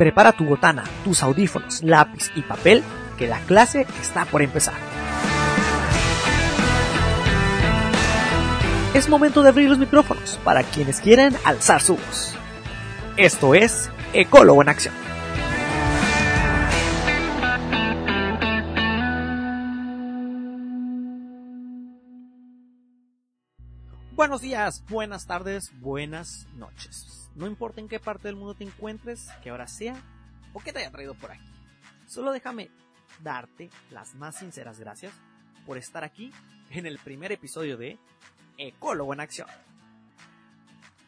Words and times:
Prepara 0.00 0.32
tu 0.32 0.46
botana, 0.46 0.84
tus 1.04 1.22
audífonos, 1.22 1.82
lápiz 1.82 2.30
y 2.34 2.40
papel, 2.40 2.82
que 3.18 3.26
la 3.26 3.38
clase 3.40 3.86
está 4.00 4.24
por 4.24 4.40
empezar. 4.40 4.72
Es 8.94 9.10
momento 9.10 9.42
de 9.42 9.50
abrir 9.50 9.68
los 9.68 9.76
micrófonos 9.76 10.40
para 10.42 10.62
quienes 10.62 11.02
quieren 11.02 11.36
alzar 11.44 11.82
su 11.82 11.96
voz. 11.96 12.34
Esto 13.18 13.54
es 13.54 13.90
Ecólogo 14.14 14.62
en 14.62 14.70
Acción. 14.70 14.94
Buenos 24.16 24.40
días, 24.40 24.82
buenas 24.88 25.26
tardes, 25.26 25.70
buenas 25.78 26.46
noches. 26.56 27.19
No 27.40 27.46
importa 27.46 27.80
en 27.80 27.88
qué 27.88 27.98
parte 27.98 28.28
del 28.28 28.36
mundo 28.36 28.52
te 28.54 28.64
encuentres, 28.64 29.30
qué 29.42 29.50
hora 29.50 29.66
sea 29.66 29.96
o 30.52 30.60
qué 30.60 30.74
te 30.74 30.80
haya 30.80 30.90
traído 30.90 31.14
por 31.14 31.30
aquí. 31.30 31.50
Solo 32.06 32.32
déjame 32.32 32.70
darte 33.22 33.70
las 33.90 34.14
más 34.14 34.36
sinceras 34.36 34.78
gracias 34.78 35.14
por 35.64 35.78
estar 35.78 36.04
aquí 36.04 36.34
en 36.68 36.84
el 36.84 36.98
primer 36.98 37.32
episodio 37.32 37.78
de 37.78 37.98
Ecólogo 38.58 39.14
en 39.14 39.20
Acción. 39.20 39.48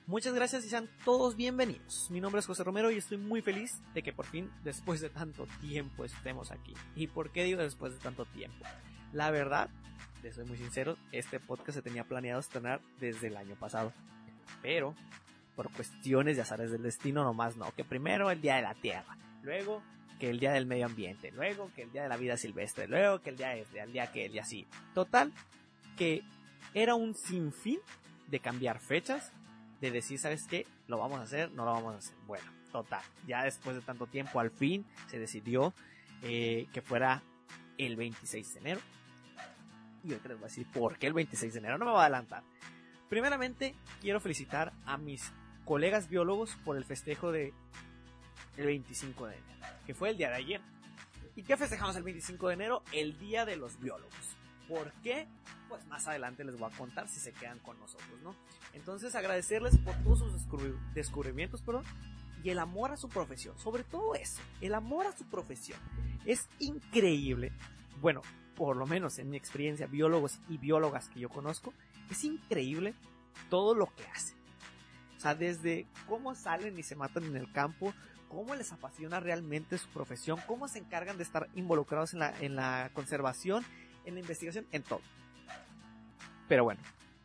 Muchas 0.06 0.32
gracias 0.32 0.64
y 0.64 0.70
sean 0.70 0.88
todos 1.04 1.36
bienvenidos. 1.36 2.10
Mi 2.10 2.18
nombre 2.18 2.40
es 2.40 2.46
José 2.46 2.64
Romero 2.64 2.90
y 2.90 2.96
estoy 2.96 3.18
muy 3.18 3.42
feliz 3.42 3.82
de 3.92 4.02
que 4.02 4.14
por 4.14 4.24
fin, 4.24 4.50
después 4.64 5.02
de 5.02 5.10
tanto 5.10 5.46
tiempo, 5.60 6.02
estemos 6.02 6.50
aquí. 6.50 6.72
¿Y 6.96 7.08
por 7.08 7.30
qué 7.30 7.44
digo 7.44 7.60
después 7.60 7.92
de 7.92 7.98
tanto 7.98 8.24
tiempo? 8.24 8.64
La 9.12 9.30
verdad, 9.30 9.68
les 10.22 10.36
soy 10.36 10.46
muy 10.46 10.56
sincero, 10.56 10.96
este 11.12 11.40
podcast 11.40 11.76
se 11.76 11.82
tenía 11.82 12.04
planeado 12.04 12.40
estrenar 12.40 12.80
desde 13.00 13.26
el 13.26 13.36
año 13.36 13.54
pasado. 13.56 13.92
Pero, 14.62 14.94
por 15.56 15.70
cuestiones 15.72 16.36
de 16.36 16.42
azares 16.42 16.70
del 16.70 16.82
destino, 16.82 17.24
nomás 17.24 17.56
no. 17.56 17.72
Que 17.72 17.84
primero 17.84 18.30
el 18.30 18.40
Día 18.40 18.56
de 18.56 18.62
la 18.62 18.74
Tierra, 18.74 19.16
luego 19.42 19.82
que 20.18 20.30
el 20.30 20.38
Día 20.38 20.52
del 20.52 20.66
Medio 20.66 20.86
Ambiente, 20.86 21.30
luego 21.32 21.70
que 21.74 21.82
el 21.82 21.92
Día 21.92 22.04
de 22.04 22.08
la 22.08 22.16
Vida 22.16 22.36
Silvestre, 22.36 22.86
luego 22.86 23.20
que 23.20 23.30
el 23.30 23.36
Día 23.36 23.56
este, 23.56 23.80
el 23.80 23.92
Día 23.92 24.10
que 24.12 24.26
el 24.26 24.32
Día 24.32 24.42
así. 24.42 24.66
Total, 24.94 25.32
que 25.96 26.22
era 26.74 26.94
un 26.94 27.14
sinfín 27.14 27.80
de 28.28 28.40
cambiar 28.40 28.78
fechas, 28.78 29.32
de 29.80 29.90
decir, 29.90 30.18
¿sabes 30.18 30.46
qué? 30.48 30.66
¿Lo 30.86 30.98
vamos 30.98 31.18
a 31.18 31.22
hacer? 31.22 31.50
¿No 31.52 31.64
lo 31.64 31.72
vamos 31.72 31.94
a 31.94 31.98
hacer? 31.98 32.14
Bueno, 32.26 32.44
total, 32.70 33.02
ya 33.26 33.42
después 33.44 33.76
de 33.76 33.82
tanto 33.82 34.06
tiempo, 34.06 34.40
al 34.40 34.50
fin 34.50 34.86
se 35.08 35.18
decidió 35.18 35.74
eh, 36.22 36.66
que 36.72 36.82
fuera 36.82 37.22
el 37.78 37.96
26 37.96 38.54
de 38.54 38.60
enero. 38.60 38.80
Y 40.04 40.08
te 40.08 40.28
les 40.28 40.38
voy 40.38 40.44
a 40.44 40.48
decir 40.48 40.66
por 40.72 40.98
qué 40.98 41.08
el 41.08 41.12
26 41.12 41.52
de 41.52 41.58
enero, 41.58 41.78
no 41.78 41.84
me 41.84 41.90
voy 41.90 42.00
a 42.00 42.04
adelantar. 42.04 42.42
Primeramente, 43.08 43.74
quiero 44.00 44.20
felicitar 44.20 44.72
a 44.86 44.96
mis 44.96 45.32
colegas 45.64 46.08
biólogos 46.08 46.56
por 46.64 46.76
el 46.76 46.84
festejo 46.84 47.32
de 47.32 47.52
el 48.56 48.66
25 48.66 49.26
de 49.26 49.36
enero, 49.36 49.66
que 49.86 49.94
fue 49.94 50.10
el 50.10 50.16
día 50.16 50.28
de 50.28 50.36
ayer. 50.36 50.60
¿Y 51.34 51.42
qué 51.42 51.56
festejamos 51.56 51.96
el 51.96 52.02
25 52.02 52.48
de 52.48 52.54
enero? 52.54 52.82
El 52.92 53.18
Día 53.18 53.46
de 53.46 53.56
los 53.56 53.80
Biólogos. 53.80 54.36
¿Por 54.68 54.92
qué? 55.02 55.26
Pues 55.68 55.86
más 55.86 56.06
adelante 56.06 56.44
les 56.44 56.58
voy 56.58 56.70
a 56.70 56.76
contar 56.76 57.08
si 57.08 57.18
se 57.20 57.32
quedan 57.32 57.58
con 57.60 57.78
nosotros, 57.80 58.20
¿no? 58.22 58.34
Entonces 58.74 59.14
agradecerles 59.14 59.78
por 59.78 59.94
todos 60.02 60.18
sus 60.18 60.32
descubrimientos, 60.94 61.62
perdón, 61.62 61.84
y 62.44 62.50
el 62.50 62.58
amor 62.58 62.92
a 62.92 62.96
su 62.96 63.08
profesión. 63.08 63.58
Sobre 63.58 63.82
todo 63.84 64.14
eso, 64.14 64.42
el 64.60 64.74
amor 64.74 65.06
a 65.06 65.16
su 65.16 65.24
profesión. 65.24 65.78
Es 66.26 66.48
increíble. 66.58 67.52
Bueno, 68.00 68.20
por 68.54 68.76
lo 68.76 68.86
menos 68.86 69.18
en 69.18 69.30
mi 69.30 69.36
experiencia, 69.36 69.86
biólogos 69.86 70.38
y 70.48 70.58
biólogas 70.58 71.08
que 71.08 71.20
yo 71.20 71.30
conozco, 71.30 71.72
es 72.10 72.24
increíble 72.24 72.94
todo 73.48 73.74
lo 73.74 73.86
que 73.94 74.04
hacen. 74.04 74.41
Sea, 75.22 75.36
desde 75.36 75.86
cómo 76.08 76.34
salen 76.34 76.76
y 76.76 76.82
se 76.82 76.96
matan 76.96 77.22
en 77.22 77.36
el 77.36 77.52
campo, 77.52 77.94
cómo 78.28 78.56
les 78.56 78.72
apasiona 78.72 79.20
realmente 79.20 79.78
su 79.78 79.88
profesión, 79.90 80.40
cómo 80.48 80.66
se 80.66 80.80
encargan 80.80 81.16
de 81.16 81.22
estar 81.22 81.48
involucrados 81.54 82.12
en 82.12 82.18
la, 82.18 82.34
en 82.40 82.56
la 82.56 82.90
conservación, 82.92 83.64
en 84.04 84.14
la 84.14 84.20
investigación, 84.20 84.66
en 84.72 84.82
todo. 84.82 85.00
Pero 86.48 86.64
bueno, 86.64 86.80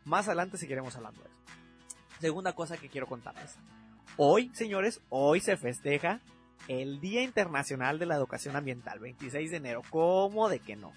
más 0.06 0.28
adelante 0.28 0.60
seguiremos 0.60 0.96
hablando 0.96 1.24
de 1.24 1.28
eso. 1.28 1.38
Segunda 2.20 2.54
cosa 2.54 2.78
que 2.78 2.88
quiero 2.88 3.08
contarles. 3.08 3.58
Hoy, 4.16 4.52
señores, 4.54 5.02
hoy 5.10 5.40
se 5.40 5.58
festeja 5.58 6.22
el 6.68 7.00
Día 7.00 7.24
Internacional 7.24 7.98
de 7.98 8.06
la 8.06 8.16
Educación 8.16 8.56
Ambiental, 8.56 9.00
26 9.00 9.50
de 9.50 9.58
enero. 9.58 9.82
¿Cómo 9.90 10.50
de 10.50 10.60
que 10.60 10.76
no? 10.76 10.94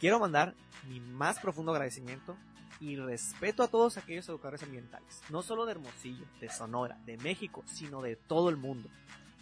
Quiero 0.00 0.20
mandar 0.20 0.54
mi 0.86 1.00
más 1.00 1.38
profundo 1.38 1.72
agradecimiento 1.72 2.36
y 2.82 2.96
respeto 2.96 3.62
a 3.62 3.68
todos 3.68 3.96
aquellos 3.96 4.28
educadores 4.28 4.64
ambientales, 4.64 5.22
no 5.30 5.40
solo 5.42 5.64
de 5.64 5.70
Hermosillo, 5.70 6.26
de 6.40 6.48
Sonora, 6.48 6.98
de 7.06 7.16
México, 7.16 7.62
sino 7.64 8.02
de 8.02 8.16
todo 8.16 8.48
el 8.48 8.56
mundo, 8.56 8.88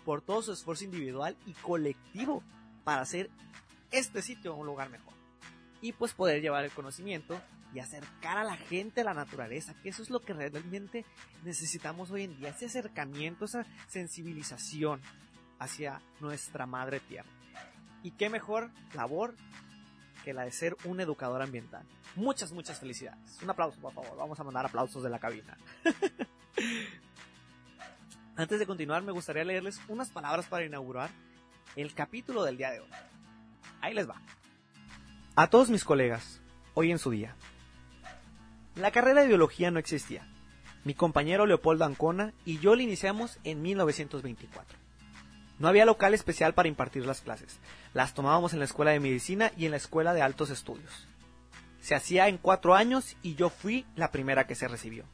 por 0.05 0.21
todo 0.21 0.43
su 0.43 0.53
esfuerzo 0.53 0.85
individual 0.85 1.35
y 1.47 1.55
colectivo 1.55 2.43
para 2.85 3.01
hacer 3.01 3.31
este 3.93 4.21
sitio 4.21 4.55
un 4.55 4.67
lugar 4.67 4.91
mejor. 4.91 5.15
Y 5.81 5.93
pues 5.93 6.13
poder 6.13 6.43
llevar 6.43 6.67
el 6.67 6.71
conocimiento 6.71 7.41
y 7.73 7.79
acercar 7.79 8.37
a 8.37 8.45
la 8.45 8.59
gente 8.59 9.01
a 9.01 9.05
la 9.05 9.15
naturaleza, 9.15 9.73
que 9.83 9.89
eso 9.89 10.03
es 10.03 10.11
lo 10.11 10.21
que 10.21 10.35
realmente 10.35 11.07
necesitamos 11.43 12.11
hoy 12.11 12.25
en 12.25 12.37
día, 12.37 12.51
ese 12.51 12.67
acercamiento, 12.67 13.47
esa 13.47 13.65
sensibilización 13.89 15.01
hacia 15.59 16.03
nuestra 16.21 16.67
madre 16.67 17.01
tierra. 17.01 17.31
Y 18.03 18.11
qué 18.11 18.29
mejor 18.29 18.71
labor 18.93 19.35
que 20.25 20.33
la 20.33 20.45
de 20.45 20.53
ser 20.53 20.77
un 20.85 21.01
educador 21.01 21.43
ambiental. 21.43 21.85
Muchas, 22.17 22.53
muchas 22.53 22.79
felicidades. 22.79 23.39
Un 23.43 23.51
aplauso, 23.51 23.79
por 23.81 23.93
favor. 23.93 24.17
Vamos 24.17 24.39
a 24.39 24.45
mandar 24.45 24.67
aplausos 24.67 25.03
de 25.03 25.11
la 25.11 25.19
cabina. 25.19 25.57
Antes 28.37 28.59
de 28.59 28.67
continuar, 28.67 29.03
me 29.03 29.13
gustaría 29.13 29.45
leerles 29.45 29.81
unas 29.89 30.11
palabras 30.11 30.47
para 30.47 30.65
inaugurar 30.65 31.11
el 31.77 31.95
capítulo 31.95 32.45
del 32.45 32.57
día 32.57 32.71
de 32.71 32.81
hoy. 32.81 32.89
Ahí 33.81 33.95
les 33.95 34.09
va. 34.09 34.21
A 35.37 35.49
todos 35.49 35.71
mis 35.71 35.85
colegas, 35.85 36.41
hoy 36.75 36.91
en 36.91 36.99
su 36.99 37.11
día. 37.11 37.37
La 38.75 38.91
carrera 38.91 39.23
de 39.23 39.29
biología 39.29 39.71
no 39.71 39.79
existía. 39.79 40.27
Mi 40.85 40.95
compañero 40.95 41.47
Leopoldo 41.47 41.85
Ancona 41.85 42.33
y 42.45 42.59
yo 42.59 42.75
la 42.75 42.83
iniciamos 42.83 43.39
en 43.45 43.63
1924. 43.63 44.79
No 45.61 45.69
había 45.69 45.85
local 45.85 46.15
especial 46.15 46.55
para 46.55 46.69
impartir 46.69 47.05
las 47.07 47.21
clases. 47.21 47.61
Las 47.93 48.15
tomábamos 48.15 48.55
en 48.55 48.61
la 48.61 48.65
escuela 48.65 48.93
de 48.93 48.99
medicina 48.99 49.53
y 49.59 49.67
en 49.67 49.73
la 49.73 49.77
escuela 49.77 50.15
de 50.15 50.23
altos 50.23 50.49
estudios. 50.49 51.07
Se 51.83 51.95
hacía 51.95 52.29
en 52.29 52.39
cuatro 52.39 52.75
años 52.75 53.17
y 53.23 53.35
yo 53.35 53.51
fui 53.51 53.85
la 53.95 54.11
primera 54.11 54.47
que 54.47 54.55
se 54.55 54.69
recibió. 54.69 55.05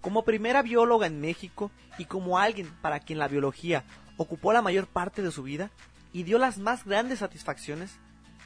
Como 0.00 0.24
primera 0.24 0.62
bióloga 0.62 1.06
en 1.06 1.20
México 1.20 1.70
y 1.96 2.06
como 2.06 2.38
alguien 2.38 2.68
para 2.82 2.98
quien 2.98 3.20
la 3.20 3.28
biología 3.28 3.84
ocupó 4.16 4.52
la 4.52 4.62
mayor 4.62 4.88
parte 4.88 5.22
de 5.22 5.30
su 5.30 5.44
vida 5.44 5.70
y 6.12 6.24
dio 6.24 6.38
las 6.38 6.58
más 6.58 6.84
grandes 6.84 7.20
satisfacciones, 7.20 7.96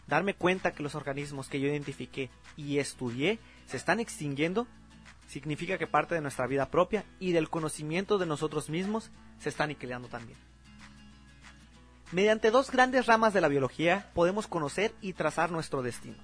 darme 0.06 0.34
cuenta 0.34 0.72
que 0.72 0.82
los 0.82 0.94
organismos 0.94 1.48
que 1.48 1.60
yo 1.60 1.69
identifiqué 1.69 2.28
y 2.56 2.78
estudié 2.78 3.38
se 3.66 3.78
están 3.78 4.00
extinguiendo 4.00 4.66
significa 5.26 5.78
que 5.78 5.86
parte 5.86 6.14
de 6.14 6.20
nuestra 6.20 6.46
vida 6.46 6.70
propia 6.70 7.04
y 7.18 7.32
del 7.32 7.48
conocimiento 7.48 8.18
de 8.18 8.26
nosotros 8.26 8.68
mismos 8.68 9.10
se 9.38 9.48
está 9.48 9.64
aniquilando 9.64 10.08
también. 10.08 10.38
Mediante 12.12 12.50
dos 12.50 12.70
grandes 12.70 13.06
ramas 13.06 13.32
de 13.32 13.40
la 13.40 13.48
biología 13.48 14.10
podemos 14.14 14.46
conocer 14.46 14.94
y 15.00 15.14
trazar 15.14 15.50
nuestro 15.50 15.82
destino. 15.82 16.18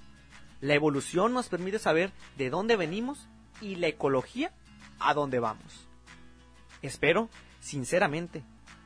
La 0.61 0.75
evolución 0.75 1.33
nos 1.33 1.49
permite 1.49 1.79
saber 1.79 2.13
de 2.37 2.51
dónde 2.51 2.77
venimos 2.77 3.27
y 3.61 3.77
la 3.77 3.87
ecología 3.87 4.53
a 4.99 5.15
dónde 5.15 5.39
vamos. 5.39 5.89
Espero, 6.83 7.31
sinceramente, 7.61 8.43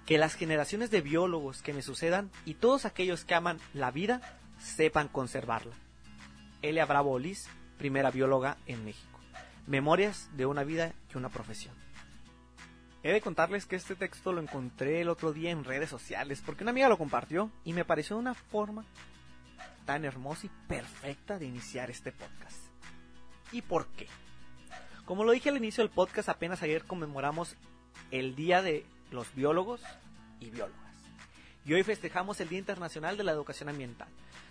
que 0.06 0.18
las 0.18 0.34
generaciones 0.34 0.90
de 0.90 1.00
biólogos 1.00 1.62
que 1.62 1.72
me 1.72 1.82
sucedan 1.82 2.30
y 2.44 2.54
todos 2.54 2.84
aquellos 2.84 3.24
que 3.24 3.34
aman 3.34 3.58
la 3.74 3.90
vida 3.90 4.20
sepan 4.58 5.08
conservarla. 5.08 5.74
Elia 6.60 6.86
Bravo 6.86 7.12
Olis, 7.12 7.48
primera 7.78 8.10
bióloga 8.10 8.56
en 8.66 8.84
México. 8.84 9.11
Memorias 9.66 10.28
de 10.36 10.46
una 10.46 10.64
vida 10.64 10.92
y 11.12 11.16
una 11.16 11.28
profesión. 11.28 11.74
He 13.04 13.12
de 13.12 13.20
contarles 13.20 13.66
que 13.66 13.76
este 13.76 13.96
texto 13.96 14.32
lo 14.32 14.40
encontré 14.40 15.00
el 15.00 15.08
otro 15.08 15.32
día 15.32 15.50
en 15.50 15.64
redes 15.64 15.90
sociales 15.90 16.42
porque 16.44 16.62
una 16.62 16.70
amiga 16.70 16.88
lo 16.88 16.98
compartió 16.98 17.50
y 17.64 17.72
me 17.72 17.84
pareció 17.84 18.16
una 18.16 18.34
forma 18.34 18.84
tan 19.84 20.04
hermosa 20.04 20.46
y 20.46 20.50
perfecta 20.68 21.38
de 21.38 21.46
iniciar 21.46 21.90
este 21.90 22.12
podcast. 22.12 22.58
¿Y 23.50 23.62
por 23.62 23.86
qué? 23.88 24.06
Como 25.04 25.24
lo 25.24 25.32
dije 25.32 25.48
al 25.48 25.56
inicio 25.56 25.82
del 25.82 25.92
podcast, 25.92 26.28
apenas 26.28 26.62
ayer 26.62 26.84
conmemoramos 26.84 27.56
el 28.10 28.36
Día 28.36 28.62
de 28.62 28.86
los 29.10 29.34
Biólogos 29.34 29.82
y 30.40 30.50
Biólogas. 30.50 30.80
Y 31.64 31.74
hoy 31.74 31.82
festejamos 31.82 32.40
el 32.40 32.48
Día 32.48 32.58
Internacional 32.58 33.16
de 33.16 33.24
la 33.24 33.32
Educación 33.32 33.68
Ambiental. 33.68 34.08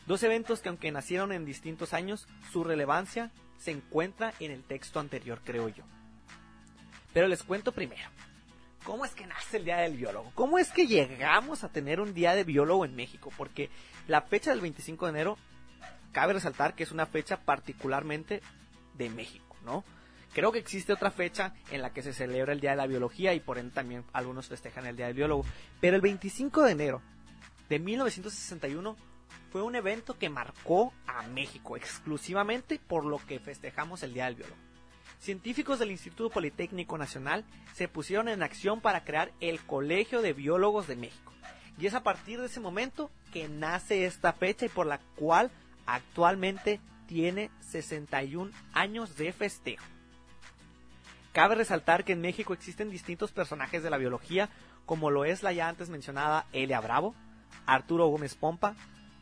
Dos 0.08 0.24
eventos 0.24 0.60
que 0.60 0.70
aunque 0.70 0.92
nacieron 0.92 1.32
en 1.32 1.46
distintos 1.46 1.94
años, 1.94 2.28
su 2.52 2.64
relevancia 2.64 3.32
se 3.62 3.72
encuentra 3.72 4.34
en 4.40 4.52
el 4.52 4.64
texto 4.64 5.00
anterior, 5.00 5.40
creo 5.44 5.70
yo. 5.70 5.84
Pero 7.14 7.28
les 7.28 7.44
cuento 7.44 7.72
primero. 7.72 8.10
¿Cómo 8.84 9.06
es 9.06 9.14
que 9.14 9.28
nace 9.28 9.58
el 9.58 9.66
Día 9.66 9.78
del 9.78 9.96
Biólogo? 9.96 10.32
¿Cómo 10.34 10.58
es 10.58 10.72
que 10.72 10.88
llegamos 10.88 11.64
a 11.64 11.70
tener 11.70 12.00
un 12.00 12.16
Día 12.16 12.34
de 12.34 12.44
Biólogo 12.44 12.84
en 12.86 12.96
México? 12.96 13.32
Porque 13.38 13.70
la 14.08 14.22
fecha 14.22 14.50
del 14.50 14.62
25 14.62 15.06
de 15.06 15.12
enero, 15.12 15.38
cabe 16.12 16.34
resaltar 16.34 16.74
que 16.74 16.84
es 16.84 16.92
una 16.92 17.06
fecha 17.06 17.38
particularmente 17.38 18.42
de 18.96 19.10
México, 19.12 19.56
¿no? 19.64 19.84
Creo 20.34 20.52
que 20.52 20.60
existe 20.60 20.94
otra 20.94 21.12
fecha 21.12 21.54
en 21.70 21.84
la 21.84 21.94
que 21.94 22.02
se 22.02 22.14
celebra 22.14 22.54
el 22.54 22.62
Día 22.62 22.72
de 22.72 22.78
la 22.78 22.88
Biología 22.88 23.36
y 23.36 23.40
por 23.40 23.60
ende 23.60 23.74
también 23.74 24.04
algunos 24.14 24.48
festejan 24.48 24.88
el 24.88 24.96
Día 24.96 25.06
del 25.06 25.16
Biólogo. 25.16 25.46
Pero 25.80 25.96
el 25.96 26.02
25 26.02 26.64
de 26.64 26.72
enero 26.72 27.02
de 27.70 27.78
1961 27.78 28.98
fue 29.52 29.62
un 29.62 29.76
evento 29.76 30.18
que 30.18 30.30
marcó 30.30 30.94
a 31.06 31.24
México 31.24 31.76
exclusivamente 31.76 32.80
por 32.88 33.06
lo 33.06 33.18
que 33.18 33.40
festejamos 33.40 34.02
el 34.02 34.14
Día 34.14 34.26
del 34.26 34.36
Biólogo. 34.36 34.58
Científicos 35.20 35.78
del 35.78 35.92
Instituto 35.92 36.30
Politécnico 36.30 36.98
Nacional 36.98 37.44
se 37.76 37.88
pusieron 37.88 38.30
en 38.30 38.44
acción 38.44 38.80
para 38.80 39.04
crear 39.04 39.32
el 39.42 39.60
Colegio 39.60 40.22
de 40.22 40.34
Biólogos 40.34 40.88
de 40.88 40.96
México. 40.96 41.34
Y 41.78 41.86
es 41.86 41.94
a 41.94 42.04
partir 42.04 42.40
de 42.40 42.48
ese 42.48 42.60
momento 42.60 43.12
que 43.32 43.50
nace 43.50 44.06
esta 44.06 44.34
fecha 44.34 44.66
y 44.66 44.70
por 44.70 44.88
la 44.88 45.00
cual 45.16 45.52
actualmente 45.86 46.80
tiene 47.06 47.52
61 47.60 48.52
años 48.74 49.18
de 49.18 49.34
festejo. 49.34 49.86
Cabe 51.34 51.56
resaltar 51.56 52.04
que 52.04 52.14
en 52.14 52.22
México 52.22 52.54
existen 52.54 52.90
distintos 52.90 53.32
personajes 53.32 53.84
de 53.84 53.90
la 53.90 53.98
biología, 53.98 54.50
como 54.86 55.12
lo 55.12 55.26
es 55.26 55.44
la 55.44 55.52
ya 55.52 55.68
antes 55.68 55.90
mencionada 55.90 56.46
Elia 56.52 56.80
Bravo, 56.82 57.16
Arturo 57.66 58.08
Gómez 58.08 58.36
Pompa, 58.36 58.76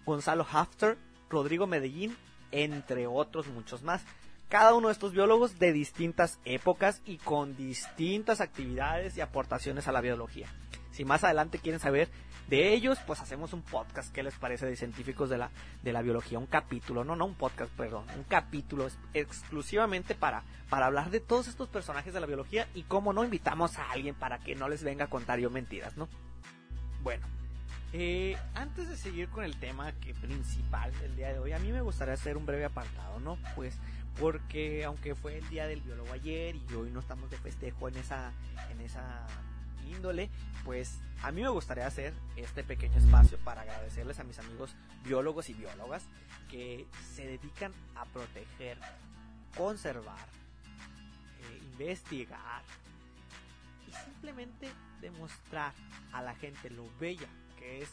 Gonzalo 0.05 0.45
Hafter, 0.51 0.97
Rodrigo 1.29 1.67
Medellín, 1.67 2.15
entre 2.51 3.07
otros 3.07 3.47
muchos 3.47 3.83
más. 3.83 4.03
Cada 4.49 4.73
uno 4.73 4.87
de 4.87 4.93
estos 4.93 5.11
biólogos 5.11 5.59
de 5.59 5.71
distintas 5.71 6.39
épocas 6.43 7.01
y 7.05 7.17
con 7.17 7.55
distintas 7.55 8.41
actividades 8.41 9.15
y 9.15 9.21
aportaciones 9.21 9.87
a 9.87 9.91
la 9.91 10.01
biología. 10.01 10.47
Si 10.91 11.05
más 11.05 11.23
adelante 11.23 11.59
quieren 11.59 11.79
saber 11.79 12.09
de 12.49 12.73
ellos, 12.73 12.97
pues 13.05 13.21
hacemos 13.21 13.53
un 13.53 13.61
podcast, 13.61 14.11
¿qué 14.11 14.23
les 14.23 14.33
parece 14.33 14.65
de 14.65 14.75
científicos 14.75 15.29
de 15.29 15.37
la, 15.37 15.51
de 15.83 15.93
la 15.93 16.01
biología? 16.01 16.39
Un 16.39 16.47
capítulo, 16.47 17.03
no, 17.03 17.15
no 17.15 17.25
un 17.25 17.35
podcast, 17.35 17.71
perdón, 17.73 18.05
un 18.17 18.23
capítulo 18.23 18.87
exclusivamente 19.13 20.15
para, 20.15 20.43
para 20.67 20.87
hablar 20.87 21.11
de 21.11 21.19
todos 21.19 21.47
estos 21.47 21.69
personajes 21.69 22.11
de 22.11 22.19
la 22.19 22.25
biología 22.25 22.67
y 22.73 22.83
cómo 22.83 23.13
no 23.13 23.23
invitamos 23.23 23.77
a 23.77 23.91
alguien 23.91 24.15
para 24.15 24.39
que 24.39 24.55
no 24.55 24.67
les 24.67 24.83
venga 24.83 25.05
a 25.05 25.09
contar 25.09 25.39
yo 25.39 25.51
mentiras, 25.51 25.95
¿no? 25.95 26.09
Bueno, 27.03 27.27
eh, 27.91 28.37
antes 28.53 28.87
de 28.87 28.95
seguir 28.95 29.29
con 29.29 29.43
el 29.43 29.57
tema 29.57 29.91
principal 30.21 30.91
del 30.99 31.15
día 31.15 31.33
de 31.33 31.39
hoy, 31.39 31.53
a 31.53 31.59
mí 31.59 31.71
me 31.71 31.81
gustaría 31.81 32.13
hacer 32.13 32.37
un 32.37 32.45
breve 32.45 32.65
apartado, 32.65 33.19
¿no? 33.19 33.37
Pues 33.55 33.75
porque 34.19 34.83
aunque 34.85 35.15
fue 35.15 35.37
el 35.37 35.49
día 35.49 35.65
del 35.65 35.81
biólogo 35.81 36.11
ayer 36.11 36.55
y 36.55 36.73
hoy 36.73 36.91
no 36.91 36.99
estamos 36.99 37.29
de 37.31 37.37
festejo 37.37 37.87
en 37.87 37.97
esa, 37.97 38.31
en 38.69 38.81
esa 38.81 39.25
índole, 39.87 40.29
pues 40.65 40.99
a 41.23 41.31
mí 41.31 41.41
me 41.41 41.49
gustaría 41.49 41.87
hacer 41.87 42.13
este 42.35 42.63
pequeño 42.63 42.97
espacio 42.97 43.37
para 43.39 43.61
agradecerles 43.61 44.19
a 44.19 44.23
mis 44.23 44.37
amigos 44.37 44.75
biólogos 45.03 45.49
y 45.49 45.53
biólogas 45.53 46.03
que 46.49 46.85
se 47.15 47.25
dedican 47.25 47.73
a 47.95 48.05
proteger, 48.05 48.77
conservar, 49.57 50.27
eh, 51.41 51.59
investigar 51.71 52.61
y 53.87 53.91
simplemente 54.05 54.69
demostrar 55.01 55.73
a 56.13 56.21
la 56.21 56.35
gente 56.35 56.69
lo 56.69 56.85
bella 56.99 57.27
que 57.59 57.81
es 57.81 57.89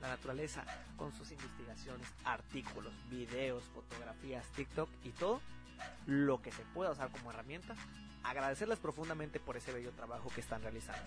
la 0.00 0.08
naturaleza 0.08 0.64
con 0.96 1.12
sus 1.12 1.30
investigaciones, 1.30 2.08
artículos, 2.24 2.92
videos, 3.10 3.62
fotografías, 3.74 4.46
TikTok 4.56 4.88
y 5.04 5.10
todo 5.10 5.40
lo 6.06 6.40
que 6.40 6.50
se 6.50 6.62
pueda 6.74 6.90
usar 6.90 7.10
como 7.10 7.30
herramienta. 7.30 7.74
Agradecerles 8.22 8.78
profundamente 8.78 9.40
por 9.40 9.56
ese 9.56 9.72
bello 9.72 9.92
trabajo 9.92 10.30
que 10.34 10.40
están 10.40 10.62
realizando 10.62 11.06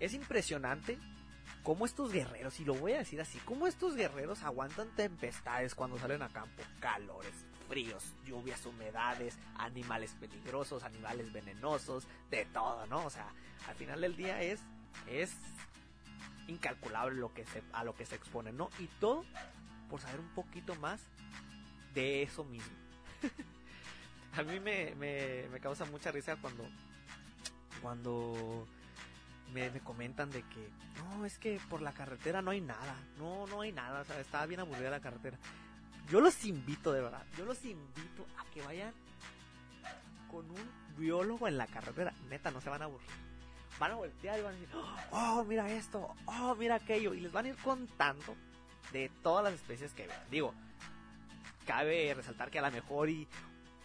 es 0.00 0.14
impresionante 0.14 0.98
cómo 1.62 1.86
estos 1.86 2.12
guerreros, 2.12 2.60
y 2.60 2.64
lo 2.64 2.74
voy 2.74 2.92
a 2.92 2.98
decir 2.98 3.20
así, 3.20 3.38
cómo 3.44 3.66
estos 3.66 3.94
guerreros 3.94 4.42
aguantan 4.42 4.88
tempestades 4.96 5.74
cuando 5.74 5.98
salen 5.98 6.22
a 6.22 6.28
campo, 6.28 6.62
calores, 6.80 7.32
fríos, 7.68 8.04
lluvias, 8.26 8.64
humedades, 8.66 9.38
animales 9.56 10.14
peligrosos, 10.20 10.82
animales 10.84 11.32
venenosos, 11.32 12.06
de 12.30 12.44
todo, 12.46 12.86
¿no? 12.86 13.06
O 13.06 13.10
sea, 13.10 13.28
al 13.68 13.74
final 13.76 14.00
del 14.00 14.16
día 14.16 14.42
es 14.42 14.60
es 15.06 15.34
incalculable 16.48 17.18
lo 17.18 17.32
que 17.32 17.44
se 17.46 17.62
a 17.72 17.84
lo 17.84 17.94
que 17.94 18.06
se 18.06 18.16
expone, 18.16 18.52
¿no? 18.52 18.70
Y 18.78 18.86
todo 19.00 19.24
por 19.88 20.00
saber 20.00 20.20
un 20.20 20.28
poquito 20.34 20.74
más 20.76 21.00
de 21.94 22.22
eso 22.22 22.44
mismo. 22.44 22.72
a 24.36 24.42
mí 24.42 24.60
me, 24.60 24.94
me, 24.96 25.48
me 25.50 25.60
causa 25.60 25.84
mucha 25.84 26.10
risa 26.10 26.36
cuando 26.36 26.68
cuando 27.84 28.66
me, 29.52 29.70
comentan 29.80 30.30
de 30.30 30.42
que 30.42 30.70
no, 30.96 31.26
es 31.26 31.38
que 31.38 31.60
por 31.68 31.82
la 31.82 31.92
carretera 31.92 32.40
no 32.40 32.50
hay 32.50 32.60
nada, 32.60 32.96
no, 33.18 33.46
no 33.46 33.60
hay 33.60 33.72
nada, 33.72 34.00
o 34.00 34.04
sea, 34.04 34.18
está 34.20 34.44
bien 34.46 34.60
aburrida 34.60 34.90
la 34.90 35.00
carretera. 35.00 35.38
Yo 36.10 36.20
los 36.20 36.44
invito, 36.44 36.92
de 36.92 37.02
verdad, 37.02 37.22
yo 37.36 37.44
los 37.44 37.62
invito 37.64 38.26
a 38.38 38.50
que 38.52 38.62
vayan 38.62 38.92
con 40.30 40.50
un 40.50 40.70
biólogo 40.96 41.46
en 41.46 41.58
la 41.58 41.66
carretera, 41.66 42.14
neta, 42.30 42.50
no 42.50 42.60
se 42.60 42.70
van 42.70 42.82
a 42.82 42.86
aburrir. 42.86 43.06
Van 43.78 43.90
a 43.90 43.94
voltear 43.96 44.38
y 44.38 44.42
van 44.42 44.54
a 44.54 44.56
decir, 44.56 44.68
oh, 45.10 45.44
mira 45.48 45.68
esto, 45.70 46.14
oh, 46.26 46.54
mira 46.54 46.76
aquello, 46.76 47.12
y 47.14 47.20
les 47.20 47.32
van 47.32 47.46
a 47.46 47.48
ir 47.48 47.56
contando 47.56 48.36
de 48.92 49.10
todas 49.22 49.44
las 49.44 49.54
especies 49.54 49.92
que 49.92 50.06
vean. 50.06 50.20
Digo, 50.30 50.54
cabe 51.66 52.14
resaltar 52.14 52.50
que 52.50 52.58
a 52.58 52.62
lo 52.62 52.70
mejor 52.70 53.10
y 53.10 53.26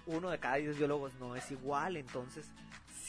uno 0.05 0.29
de 0.29 0.39
cada 0.39 0.55
diez 0.55 0.77
biólogos 0.77 1.13
no 1.15 1.35
es 1.35 1.49
igual, 1.51 1.97
entonces 1.97 2.51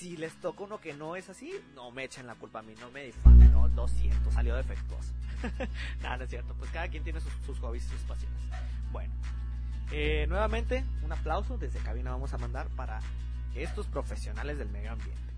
si 0.00 0.16
les 0.16 0.34
toca 0.36 0.64
uno 0.64 0.80
que 0.80 0.94
no 0.94 1.14
es 1.16 1.28
así, 1.28 1.52
no 1.74 1.90
me 1.90 2.04
echen 2.04 2.26
la 2.26 2.34
culpa 2.34 2.60
a 2.60 2.62
mí, 2.62 2.74
no 2.80 2.90
me 2.90 3.04
difamen, 3.04 3.52
no, 3.52 3.68
lo 3.68 3.86
siento, 3.86 4.30
salió 4.32 4.56
defectuoso. 4.56 5.12
Nada, 6.02 6.16
no 6.16 6.24
es 6.24 6.30
cierto, 6.30 6.54
pues 6.54 6.70
cada 6.70 6.88
quien 6.88 7.04
tiene 7.04 7.20
sus, 7.20 7.58
hobbies 7.58 7.84
y 7.84 7.88
sus 7.90 8.00
pasiones. 8.02 8.38
Bueno, 8.92 9.12
eh, 9.92 10.26
nuevamente, 10.26 10.84
un 11.02 11.12
aplauso 11.12 11.58
desde 11.58 11.80
cabina 11.80 12.12
vamos 12.12 12.32
a 12.32 12.38
mandar 12.38 12.68
para 12.68 13.00
estos 13.54 13.86
profesionales 13.88 14.56
del 14.56 14.70
medio 14.70 14.92
ambiente 14.92 15.29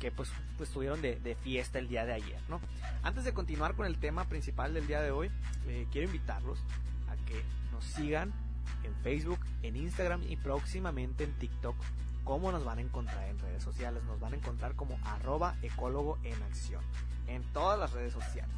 que 0.00 0.10
pues, 0.10 0.30
pues 0.56 0.68
estuvieron 0.68 1.00
de, 1.02 1.36
fiesta 1.42 1.78
el 1.78 1.88
día 1.88 2.04
de 2.04 2.12
ayer, 2.12 2.40
¿no? 2.48 2.60
Antes 3.02 3.24
de 3.24 3.32
continuar 3.32 3.74
con 3.74 3.86
el 3.86 3.98
tema 3.98 4.28
principal 4.28 4.74
del 4.74 4.86
día 4.86 5.00
de 5.00 5.10
hoy, 5.10 5.30
eh, 5.66 5.86
quiero 5.90 6.06
invitarlos 6.06 6.58
a 7.08 7.16
que 7.26 7.42
nos 7.72 7.84
sigan 7.84 8.32
en 8.84 8.94
Facebook, 9.02 9.40
en 9.62 9.76
Instagram 9.76 10.22
y 10.28 10.36
próximamente 10.36 11.24
en 11.24 11.32
TikTok 11.38 11.76
¿Cómo 12.26 12.50
nos 12.50 12.64
van 12.64 12.78
a 12.78 12.80
encontrar 12.80 13.28
en 13.28 13.38
redes 13.38 13.62
sociales? 13.62 14.02
Nos 14.02 14.18
van 14.18 14.32
a 14.32 14.36
encontrar 14.36 14.74
como 14.74 14.98
arroba 15.04 15.54
ecólogo 15.62 16.18
en 16.24 16.42
acción 16.42 16.82
en 17.28 17.44
todas 17.52 17.78
las 17.78 17.92
redes 17.92 18.12
sociales. 18.12 18.52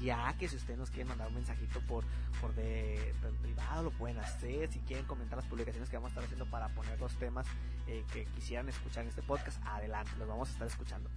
Ya 0.00 0.34
que 0.38 0.48
si 0.48 0.56
ustedes 0.56 0.78
nos 0.78 0.90
quieren 0.90 1.08
mandar 1.08 1.28
un 1.28 1.34
mensajito 1.34 1.80
por, 1.80 2.04
por 2.40 2.54
de, 2.54 3.14
privado, 3.40 3.84
lo 3.84 3.90
pueden 3.92 4.18
hacer. 4.18 4.70
Si 4.70 4.80
quieren 4.80 5.06
comentar 5.06 5.38
las 5.38 5.46
publicaciones 5.46 5.88
que 5.88 5.96
vamos 5.96 6.08
a 6.08 6.10
estar 6.10 6.24
haciendo 6.24 6.46
para 6.50 6.68
poner 6.68 7.00
los 7.00 7.14
temas 7.14 7.46
eh, 7.86 8.04
que 8.12 8.26
quisieran 8.26 8.68
escuchar 8.68 9.04
en 9.04 9.08
este 9.08 9.22
podcast, 9.22 9.58
adelante, 9.66 10.10
los 10.18 10.28
vamos 10.28 10.50
a 10.50 10.52
estar 10.52 10.66
escuchando. 10.66 11.10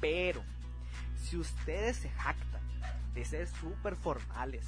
Pero, 0.00 0.42
si 1.16 1.36
ustedes 1.36 1.96
se 1.96 2.10
jactan 2.10 2.62
de 3.14 3.24
ser 3.24 3.48
súper 3.48 3.96
formales 3.96 4.66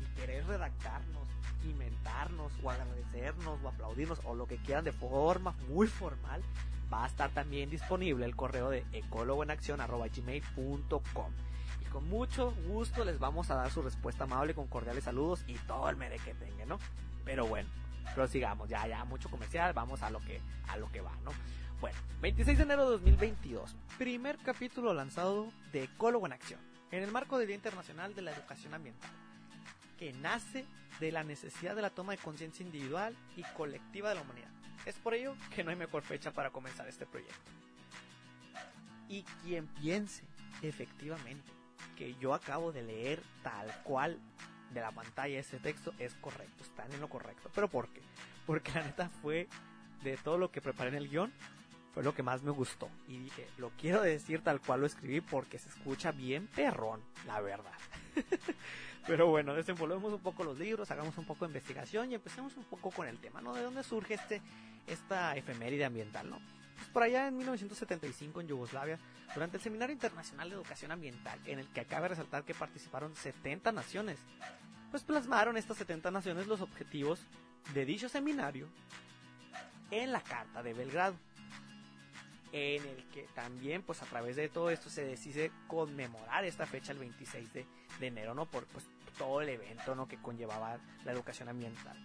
y 0.00 0.20
querer 0.20 0.46
redactarnos 0.46 1.26
inventarnos 1.64 2.52
o 2.62 2.70
agradecernos 2.70 3.58
o 3.62 3.68
aplaudirnos 3.68 4.20
o 4.24 4.34
lo 4.34 4.46
que 4.46 4.56
quieran 4.58 4.84
de 4.84 4.92
forma 4.92 5.54
muy 5.68 5.86
formal, 5.86 6.42
va 6.92 7.04
a 7.04 7.06
estar 7.08 7.30
también 7.30 7.70
disponible 7.70 8.24
el 8.24 8.34
correo 8.36 8.70
de 8.70 8.84
ecólogoenacción.gmail.com 8.92 11.32
y 11.32 11.36
con 11.86 12.08
mucho 12.08 12.52
gusto 12.68 13.04
les 13.04 13.18
vamos 13.18 13.50
a 13.50 13.56
dar 13.56 13.70
su 13.70 13.82
respuesta 13.82 14.24
amable 14.24 14.54
con 14.54 14.66
cordiales 14.66 15.04
saludos 15.04 15.44
y 15.46 15.54
todo 15.54 15.88
el 15.88 15.96
mere 15.96 16.18
que 16.18 16.34
tengan, 16.34 16.68
¿no? 16.68 16.78
Pero 17.24 17.46
bueno, 17.46 17.68
prosigamos, 18.14 18.68
ya, 18.68 18.86
ya, 18.86 19.04
mucho 19.04 19.28
comercial, 19.30 19.72
vamos 19.72 20.02
a 20.02 20.10
lo 20.10 20.20
que, 20.20 20.40
a 20.68 20.76
lo 20.76 20.90
que 20.90 21.00
va, 21.00 21.12
¿no? 21.24 21.30
Bueno, 21.80 21.98
26 22.20 22.58
de 22.58 22.64
enero 22.64 22.84
de 22.84 22.90
2022, 22.92 23.76
primer 23.98 24.38
capítulo 24.38 24.94
lanzado 24.94 25.48
de 25.72 25.84
Ecólogo 25.84 26.26
en 26.26 26.32
Acción, 26.32 26.60
en 26.90 27.02
el 27.02 27.12
marco 27.12 27.38
del 27.38 27.48
Día 27.48 27.56
Internacional 27.56 28.14
de 28.14 28.22
la 28.22 28.32
Educación 28.32 28.72
Ambiental 28.74 29.10
que 29.98 30.12
nace 30.12 30.64
de 31.00 31.12
la 31.12 31.24
necesidad 31.24 31.74
de 31.74 31.82
la 31.82 31.90
toma 31.90 32.12
de 32.12 32.18
conciencia 32.18 32.64
individual 32.64 33.16
y 33.36 33.42
colectiva 33.54 34.10
de 34.10 34.14
la 34.16 34.22
humanidad. 34.22 34.50
Es 34.84 34.96
por 34.96 35.14
ello 35.14 35.34
que 35.54 35.64
no 35.64 35.70
hay 35.70 35.76
mejor 35.76 36.02
fecha 36.02 36.30
para 36.32 36.50
comenzar 36.50 36.86
este 36.88 37.06
proyecto. 37.06 37.50
Y 39.08 39.22
quien 39.42 39.66
piense 39.66 40.24
efectivamente 40.62 41.55
que 41.96 42.14
yo 42.16 42.34
acabo 42.34 42.72
de 42.72 42.82
leer 42.82 43.22
tal 43.42 43.72
cual 43.82 44.18
de 44.72 44.80
la 44.80 44.92
pantalla 44.92 45.38
este 45.38 45.58
texto 45.58 45.92
es 45.98 46.14
correcto, 46.14 46.62
están 46.62 46.92
en 46.92 47.00
lo 47.00 47.08
correcto. 47.08 47.50
¿Pero 47.54 47.68
por 47.68 47.88
qué? 47.88 48.02
Porque 48.46 48.72
la 48.72 48.84
neta 48.84 49.08
fue 49.22 49.48
de 50.04 50.16
todo 50.16 50.38
lo 50.38 50.50
que 50.50 50.60
preparé 50.60 50.90
en 50.90 50.96
el 50.96 51.08
guion, 51.08 51.32
fue 51.92 52.02
lo 52.02 52.14
que 52.14 52.22
más 52.22 52.42
me 52.42 52.50
gustó. 52.50 52.88
Y 53.08 53.18
dije, 53.18 53.48
lo 53.58 53.70
quiero 53.70 54.02
decir 54.02 54.42
tal 54.42 54.60
cual 54.60 54.80
lo 54.80 54.86
escribí 54.86 55.20
porque 55.20 55.58
se 55.58 55.68
escucha 55.70 56.12
bien 56.12 56.46
perrón, 56.48 57.00
la 57.26 57.40
verdad. 57.40 57.72
Pero 59.06 59.28
bueno, 59.28 59.54
desenvolvemos 59.54 60.12
un 60.12 60.20
poco 60.20 60.44
los 60.44 60.58
libros, 60.58 60.90
hagamos 60.90 61.16
un 61.16 61.24
poco 61.24 61.46
de 61.46 61.50
investigación 61.50 62.10
y 62.10 62.16
empecemos 62.16 62.56
un 62.56 62.64
poco 62.64 62.90
con 62.90 63.06
el 63.06 63.18
tema, 63.18 63.40
¿no? 63.40 63.54
¿De 63.54 63.62
dónde 63.62 63.82
surge 63.84 64.14
este, 64.14 64.42
esta 64.86 65.36
efeméride 65.36 65.84
ambiental, 65.84 66.28
¿no? 66.28 66.40
Pues 66.76 66.88
por 66.88 67.02
allá 67.02 67.28
en 67.28 67.36
1975 67.36 68.40
en 68.40 68.48
Yugoslavia, 68.48 68.98
durante 69.34 69.56
el 69.56 69.62
Seminario 69.62 69.92
Internacional 69.92 70.48
de 70.48 70.56
Educación 70.56 70.92
Ambiental, 70.92 71.38
en 71.46 71.58
el 71.58 71.68
que 71.68 71.80
acaba 71.80 72.02
de 72.02 72.08
resaltar 72.08 72.44
que 72.44 72.54
participaron 72.54 73.16
70 73.16 73.72
naciones, 73.72 74.18
pues 74.90 75.02
plasmaron 75.02 75.56
estas 75.56 75.78
70 75.78 76.10
naciones 76.10 76.46
los 76.46 76.60
objetivos 76.60 77.20
de 77.74 77.84
dicho 77.84 78.08
seminario 78.08 78.68
en 79.90 80.12
la 80.12 80.20
Carta 80.20 80.62
de 80.62 80.72
Belgrado. 80.72 81.16
en 82.52 82.86
el 82.86 83.04
que 83.12 83.24
también 83.34 83.82
pues 83.82 84.02
a 84.02 84.06
través 84.06 84.36
de 84.36 84.48
todo 84.48 84.70
esto 84.70 84.88
se 84.88 85.04
decide 85.04 85.50
conmemorar 85.66 86.44
esta 86.44 86.64
fecha 86.64 86.92
el 86.92 86.98
26 86.98 87.52
de, 87.52 87.66
enero, 88.00 88.34
¿no? 88.34 88.46
Por 88.46 88.66
pues 88.66 88.86
todo 89.18 89.42
el 89.42 89.48
evento, 89.48 89.94
¿no? 89.94 90.06
Que 90.06 90.16
conllevaba 90.16 90.78
la 91.04 91.12
educación 91.12 91.48
ambiental. 91.48 91.96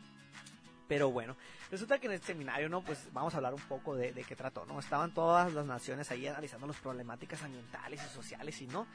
Pero 0.92 1.10
bueno, 1.10 1.38
resulta 1.72 2.00
que 2.00 2.08
en 2.08 2.12
el 2.12 2.22
seminario, 2.22 2.68
¿no? 2.68 2.82
Pues 2.82 3.08
vamos 3.14 3.34
a 3.34 3.38
hablar 3.38 3.54
un 3.54 3.62
poco 3.62 3.96
de, 3.96 4.12
qué 4.28 4.36
trató, 4.36 4.66
¿no? 4.66 4.78
Estaban 4.78 5.14
todas 5.14 5.54
las 5.54 5.66
naciones 5.66 6.12
ahí 6.12 6.28
analizando 6.28 6.68
las 6.68 6.76
problemáticas 6.76 7.42
ambientales 7.44 8.02
y 8.04 8.14
sociales 8.14 8.62
y 8.62 8.68
no. 8.68 8.86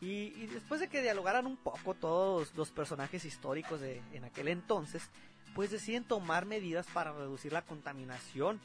Y, 0.00 0.46
después 0.46 0.80
de 0.80 0.88
que 0.88 1.02
dialogaran 1.02 1.44
un 1.44 1.58
poco 1.58 1.92
todos 1.92 2.54
los 2.54 2.70
personajes 2.70 3.26
históricos 3.26 3.82
de 3.82 4.00
en 4.14 4.24
aquel 4.24 4.48
entonces, 4.48 5.10
pues 5.54 5.70
deciden 5.70 6.04
tomar 6.04 6.46
medidas 6.46 6.86
para 6.94 7.12
reducir 7.12 7.52
la 7.52 7.60
contaminación. 7.60 8.58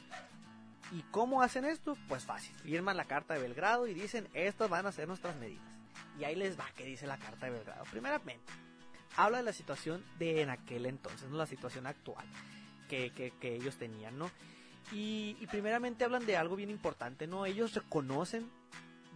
¿Y 0.90 1.02
cómo 1.10 1.42
hacen 1.42 1.66
esto? 1.66 1.98
Pues 2.08 2.24
fácil, 2.24 2.56
firman 2.60 2.96
la 2.96 3.04
Carta 3.04 3.34
de 3.34 3.40
Belgrado 3.40 3.88
y 3.88 3.92
dicen, 3.92 4.26
estas 4.32 4.70
van 4.70 4.86
a 4.86 4.92
ser 4.92 5.06
nuestras 5.06 5.36
medidas. 5.36 5.68
Y 6.18 6.24
ahí 6.24 6.34
les 6.34 6.58
va 6.58 6.64
que 6.74 6.86
dice 6.86 7.06
la 7.06 7.18
Carta 7.18 7.44
de 7.44 7.52
Belgrado. 7.52 7.84
Primeramente, 7.90 8.50
habla 9.18 9.36
de 9.36 9.44
la 9.44 9.52
situación 9.52 10.02
de 10.18 10.40
en 10.40 10.48
aquel 10.48 10.86
entonces, 10.86 11.28
no 11.28 11.36
la 11.36 11.44
situación 11.44 11.86
actual 11.86 12.24
que, 12.90 13.32
ellos 13.42 13.76
tenían, 13.76 14.18
¿no? 14.18 14.30
Y, 14.92 15.36
y, 15.40 15.46
primeramente 15.46 16.04
hablan 16.04 16.26
de 16.26 16.36
algo 16.36 16.56
bien 16.56 16.70
importante, 16.70 17.26
¿no? 17.26 17.46
Ellos 17.46 17.74
reconocen 17.74 18.50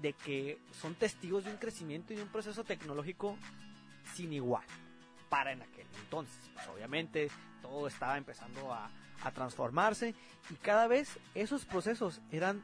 de 0.00 0.12
que 0.12 0.58
son 0.72 0.94
testigos 0.94 1.44
de 1.44 1.50
un 1.50 1.56
crecimiento 1.56 2.12
y 2.12 2.16
de 2.16 2.22
un 2.22 2.28
proceso 2.28 2.62
tecnológico 2.62 3.36
sin 4.14 4.32
igual 4.32 4.64
para 5.28 5.52
en 5.52 5.62
aquel 5.62 5.86
entonces. 6.02 6.38
Pues 6.54 6.68
obviamente 6.68 7.30
todo 7.62 7.88
estaba 7.88 8.16
empezando 8.16 8.72
a, 8.72 8.90
a 9.22 9.30
transformarse 9.32 10.14
y 10.50 10.54
cada 10.54 10.86
vez 10.86 11.18
esos 11.34 11.64
procesos 11.64 12.20
eran 12.30 12.62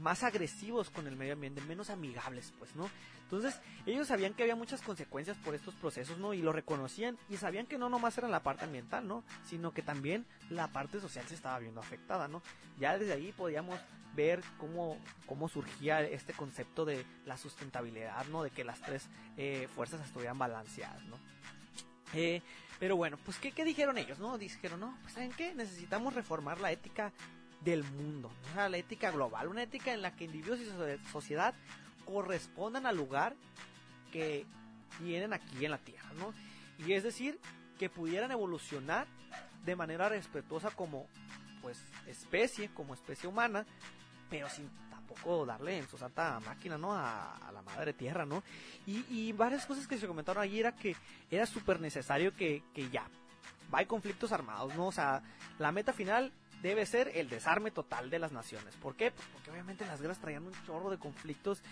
más 0.00 0.22
agresivos 0.22 0.90
con 0.90 1.06
el 1.06 1.16
medio 1.16 1.34
ambiente, 1.34 1.60
menos 1.62 1.90
amigables, 1.90 2.52
pues, 2.58 2.74
¿no? 2.76 2.88
Entonces, 3.24 3.60
ellos 3.84 4.08
sabían 4.08 4.32
que 4.32 4.42
había 4.42 4.56
muchas 4.56 4.80
consecuencias 4.80 5.36
por 5.38 5.54
estos 5.54 5.74
procesos, 5.74 6.18
¿no? 6.18 6.32
Y 6.32 6.40
lo 6.40 6.52
reconocían 6.52 7.18
y 7.28 7.36
sabían 7.36 7.66
que 7.66 7.76
no 7.76 7.90
nomás 7.90 8.16
era 8.16 8.28
la 8.28 8.42
parte 8.42 8.64
ambiental, 8.64 9.06
¿no? 9.06 9.22
Sino 9.44 9.72
que 9.72 9.82
también 9.82 10.24
la 10.48 10.68
parte 10.68 10.98
social 10.98 11.26
se 11.26 11.34
estaba 11.34 11.58
viendo 11.58 11.80
afectada, 11.80 12.26
¿no? 12.26 12.42
Ya 12.78 12.96
desde 12.96 13.12
ahí 13.12 13.32
podíamos 13.32 13.78
ver 14.14 14.42
cómo, 14.56 14.96
cómo 15.26 15.48
surgía 15.48 16.00
este 16.02 16.32
concepto 16.32 16.84
de 16.84 17.04
la 17.26 17.36
sustentabilidad, 17.36 18.24
¿no? 18.28 18.42
De 18.42 18.50
que 18.50 18.64
las 18.64 18.80
tres 18.80 19.08
eh, 19.36 19.68
fuerzas 19.74 20.00
estuvieran 20.06 20.38
balanceadas, 20.38 21.04
¿no? 21.04 21.18
Eh, 22.14 22.40
pero 22.78 22.96
bueno, 22.96 23.18
pues 23.24 23.38
¿qué, 23.38 23.52
¿qué, 23.52 23.64
dijeron 23.64 23.98
ellos? 23.98 24.18
¿No? 24.18 24.38
Dijeron, 24.38 24.80
no, 24.80 24.96
pues 25.02 25.14
¿saben 25.14 25.32
qué? 25.32 25.54
Necesitamos 25.54 26.14
reformar 26.14 26.60
la 26.60 26.72
ética 26.72 27.12
del 27.60 27.84
mundo, 27.84 28.30
la 28.54 28.76
ética 28.76 29.10
global, 29.10 29.48
una 29.48 29.62
ética 29.62 29.92
en 29.92 30.02
la 30.02 30.14
que 30.14 30.24
individuos 30.24 30.60
y 30.60 31.10
sociedad 31.10 31.54
correspondan 32.04 32.86
al 32.86 32.96
lugar 32.96 33.34
que 34.12 34.46
tienen 34.98 35.32
aquí 35.32 35.64
en 35.64 35.72
la 35.72 35.78
Tierra, 35.78 36.10
¿no? 36.18 36.32
Y 36.84 36.92
es 36.92 37.02
decir, 37.02 37.38
que 37.78 37.90
pudieran 37.90 38.30
evolucionar 38.30 39.06
de 39.64 39.76
manera 39.76 40.08
respetuosa 40.08 40.70
como 40.70 41.06
pues 41.60 41.78
especie, 42.06 42.70
como 42.72 42.94
especie 42.94 43.28
humana, 43.28 43.66
pero 44.30 44.48
sin 44.48 44.70
tampoco 44.90 45.44
darle 45.44 45.78
en 45.78 45.88
su 45.88 45.98
santa 45.98 46.40
máquina, 46.40 46.78
¿no? 46.78 46.94
A, 46.94 47.50
la 47.52 47.62
madre 47.62 47.92
tierra, 47.92 48.24
¿no? 48.24 48.42
Y, 48.86 49.32
varias 49.32 49.66
cosas 49.66 49.86
que 49.86 49.98
se 49.98 50.06
comentaron 50.06 50.42
allí 50.42 50.60
era 50.60 50.72
que 50.72 50.96
era 51.30 51.44
súper 51.46 51.80
necesario 51.80 52.34
que, 52.34 52.62
que 52.74 52.88
ya, 52.88 53.08
hay 53.72 53.86
conflictos 53.86 54.32
armados, 54.32 54.74
¿no? 54.74 54.86
O 54.86 54.92
sea, 54.92 55.22
la 55.58 55.72
meta 55.72 55.92
final 55.92 56.32
debe 56.62 56.86
ser 56.86 57.12
el 57.14 57.28
desarme 57.28 57.70
total 57.70 58.10
de 58.10 58.18
las 58.18 58.32
naciones. 58.32 58.74
¿Por 58.76 58.96
qué? 58.96 59.10
Pues 59.10 59.26
porque 59.32 59.50
obviamente 59.50 59.86
las 59.86 60.00
guerras 60.00 60.18
traían 60.18 60.44
un 60.44 60.52
chorro 60.66 60.90
de 60.90 60.98
conflictos, 60.98 61.62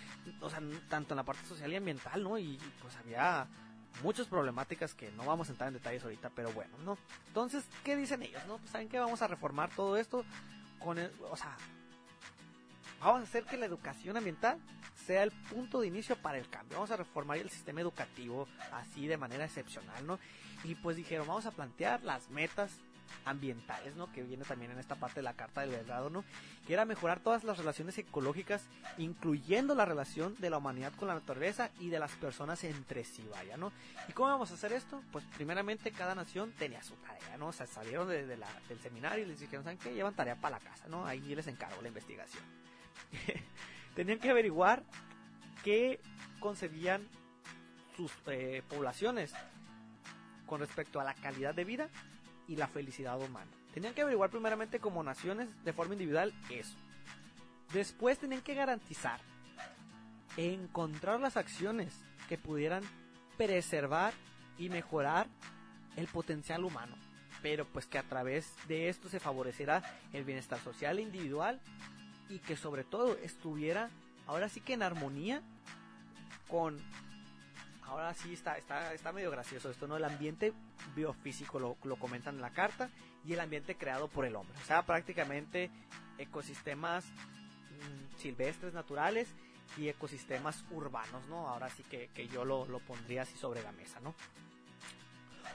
o 0.41 0.49
sea, 0.49 0.61
tanto 0.89 1.13
en 1.13 1.17
la 1.17 1.23
parte 1.23 1.45
social 1.45 1.71
y 1.71 1.75
ambiental, 1.75 2.23
¿no? 2.23 2.37
Y 2.37 2.57
pues 2.81 2.95
había 2.97 3.47
muchas 4.03 4.27
problemáticas 4.27 4.93
que 4.93 5.11
no 5.11 5.25
vamos 5.25 5.49
a 5.49 5.51
entrar 5.51 5.67
en 5.67 5.73
detalles 5.73 6.03
ahorita, 6.03 6.29
pero 6.29 6.51
bueno, 6.51 6.77
¿no? 6.85 6.97
Entonces, 7.27 7.65
¿qué 7.83 7.95
dicen 7.95 8.23
ellos, 8.23 8.45
no? 8.47 8.57
Pues 8.57 8.71
saben 8.71 8.89
que 8.89 8.99
vamos 8.99 9.21
a 9.21 9.27
reformar 9.27 9.69
todo 9.75 9.97
esto 9.97 10.23
con 10.79 10.97
el, 10.97 11.11
o 11.29 11.35
sea, 11.35 11.57
vamos 12.99 13.21
a 13.21 13.23
hacer 13.23 13.43
que 13.43 13.57
la 13.57 13.65
educación 13.65 14.17
ambiental 14.17 14.59
sea 15.05 15.23
el 15.23 15.31
punto 15.31 15.81
de 15.81 15.87
inicio 15.87 16.15
para 16.17 16.37
el 16.37 16.49
cambio. 16.49 16.77
Vamos 16.77 16.91
a 16.91 16.97
reformar 16.97 17.37
el 17.37 17.49
sistema 17.49 17.81
educativo 17.81 18.47
así 18.73 19.07
de 19.07 19.17
manera 19.17 19.45
excepcional, 19.45 20.05
¿no? 20.05 20.19
Y 20.63 20.75
pues 20.75 20.97
dijeron, 20.97 21.27
vamos 21.27 21.45
a 21.45 21.51
plantear 21.51 22.03
las 22.03 22.29
metas 22.29 22.71
ambientales, 23.25 23.95
¿no? 23.95 24.11
Que 24.11 24.23
viene 24.23 24.43
también 24.43 24.71
en 24.71 24.79
esta 24.79 24.95
parte 24.95 25.19
de 25.19 25.23
la 25.23 25.33
Carta 25.33 25.61
del 25.61 25.71
Belgrado, 25.71 26.09
¿no? 26.09 26.23
Que 26.65 26.73
era 26.73 26.85
mejorar 26.85 27.19
todas 27.19 27.43
las 27.43 27.57
relaciones 27.57 27.97
ecológicas, 27.97 28.63
incluyendo 28.97 29.75
la 29.75 29.85
relación 29.85 30.35
de 30.39 30.49
la 30.49 30.57
humanidad 30.57 30.93
con 30.95 31.07
la 31.07 31.13
naturaleza 31.13 31.69
y 31.79 31.89
de 31.89 31.99
las 31.99 32.11
personas 32.13 32.63
entre 32.63 33.03
sí, 33.03 33.27
vaya, 33.31 33.57
¿no? 33.57 33.71
¿Y 34.07 34.13
cómo 34.13 34.29
vamos 34.29 34.51
a 34.51 34.55
hacer 34.55 34.73
esto? 34.73 35.01
Pues 35.11 35.25
primeramente 35.35 35.91
cada 35.91 36.15
nación 36.15 36.51
tenía 36.57 36.81
su 36.83 36.95
tarea, 36.95 37.37
¿no? 37.37 37.47
O 37.47 37.53
sea, 37.53 37.67
salieron 37.67 38.07
de, 38.07 38.25
del 38.25 38.79
seminario 38.81 39.25
y 39.25 39.27
les 39.27 39.39
dijeron, 39.39 39.63
¿saben 39.63 39.77
qué? 39.77 39.93
Llevan 39.93 40.15
tarea 40.15 40.35
para 40.35 40.57
la 40.57 40.63
casa, 40.63 40.87
¿no? 40.87 41.05
Ahí 41.05 41.19
les 41.35 41.47
encargo 41.47 41.81
la 41.81 41.87
investigación. 41.87 42.43
Tenían 43.95 44.19
que 44.19 44.29
averiguar 44.29 44.83
qué 45.63 45.99
concebían 46.39 47.07
sus 47.95 48.11
eh, 48.27 48.61
poblaciones 48.69 49.33
con 50.45 50.59
respecto 50.59 50.99
a 50.99 51.03
la 51.03 51.13
calidad 51.13 51.53
de 51.53 51.63
vida 51.65 51.89
y 52.47 52.55
la 52.55 52.67
felicidad 52.67 53.19
humana. 53.21 53.51
Tenían 53.73 53.93
que 53.93 54.01
averiguar 54.01 54.29
primeramente 54.29 54.79
como 54.79 55.03
naciones 55.03 55.47
de 55.63 55.73
forma 55.73 55.93
individual 55.93 56.33
eso. 56.49 56.75
Después 57.73 58.17
tenían 58.17 58.41
que 58.41 58.55
garantizar 58.55 59.19
encontrar 60.37 61.19
las 61.19 61.35
acciones 61.35 61.93
que 62.29 62.37
pudieran 62.37 62.83
preservar 63.37 64.13
y 64.57 64.69
mejorar 64.69 65.27
el 65.95 66.07
potencial 66.07 66.63
humano, 66.63 66.95
pero 67.41 67.65
pues 67.65 67.85
que 67.85 67.97
a 67.97 68.03
través 68.03 68.53
de 68.67 68.89
esto 68.89 69.09
se 69.09 69.19
favoreciera 69.19 69.83
el 70.13 70.23
bienestar 70.23 70.59
social 70.59 70.99
e 70.99 71.01
individual 71.01 71.59
y 72.29 72.39
que 72.39 72.55
sobre 72.55 72.83
todo 72.83 73.17
estuviera 73.23 73.89
ahora 74.27 74.49
sí 74.49 74.61
que 74.61 74.73
en 74.73 74.83
armonía 74.83 75.41
con 76.47 76.77
ahora 77.87 78.13
sí 78.13 78.33
está, 78.33 78.57
está, 78.57 78.93
está 78.93 79.11
medio 79.11 79.31
gracioso 79.31 79.69
esto, 79.69 79.87
¿no? 79.87 79.97
El 79.97 80.03
ambiente 80.03 80.53
biofísico 80.95 81.59
lo, 81.59 81.77
lo 81.83 81.95
comentan 81.97 82.35
en 82.35 82.41
la 82.41 82.51
carta 82.51 82.89
y 83.25 83.33
el 83.33 83.39
ambiente 83.39 83.75
creado 83.75 84.07
por 84.07 84.25
el 84.25 84.35
hombre. 84.35 84.57
O 84.61 84.65
sea, 84.65 84.85
prácticamente 84.85 85.71
ecosistemas 86.17 87.05
mm, 87.05 88.17
silvestres, 88.17 88.73
naturales 88.73 89.27
y 89.77 89.87
ecosistemas 89.87 90.65
urbanos, 90.71 91.27
¿no? 91.27 91.47
Ahora 91.47 91.69
sí 91.69 91.83
que, 91.83 92.09
que 92.09 92.27
yo 92.27 92.45
lo, 92.45 92.65
lo, 92.67 92.79
pondría 92.79 93.23
así 93.23 93.37
sobre 93.37 93.63
la 93.63 93.71
mesa, 93.71 93.99
¿no? 94.01 94.13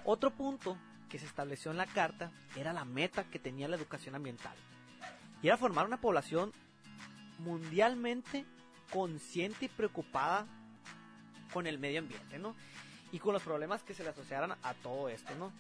Otro 0.05 0.31
punto 0.31 0.77
que 1.09 1.19
se 1.19 1.27
estableció 1.27 1.71
en 1.71 1.77
la 1.77 1.87
carta 1.87 2.31
era 2.57 2.73
la 2.73 2.85
meta 2.85 3.25
que 3.25 3.39
tenía 3.39 3.69
la 3.69 3.77
educación 3.77 4.15
ambiental. 4.15 4.57
Y 5.43 5.49
era 5.49 5.57
formar 5.57 5.87
una 5.87 6.01
población 6.01 6.53
mundialmente 7.39 8.45
consciente 8.91 9.67
y 9.67 9.69
preocupada 9.69 10.47
con 11.53 11.67
el 11.67 11.79
medio 11.79 12.01
ambiente, 12.01 12.39
¿no? 12.39 12.55
Y 13.13 13.19
con 13.19 13.33
los 13.35 13.43
problemas 13.43 13.83
que 13.83 13.95
se 13.95 14.03
le 14.03 14.11
asociaran 14.11 14.53
a 14.63 14.75
todo 14.75 15.09
esto, 15.09 15.35
¿no? 15.37 15.53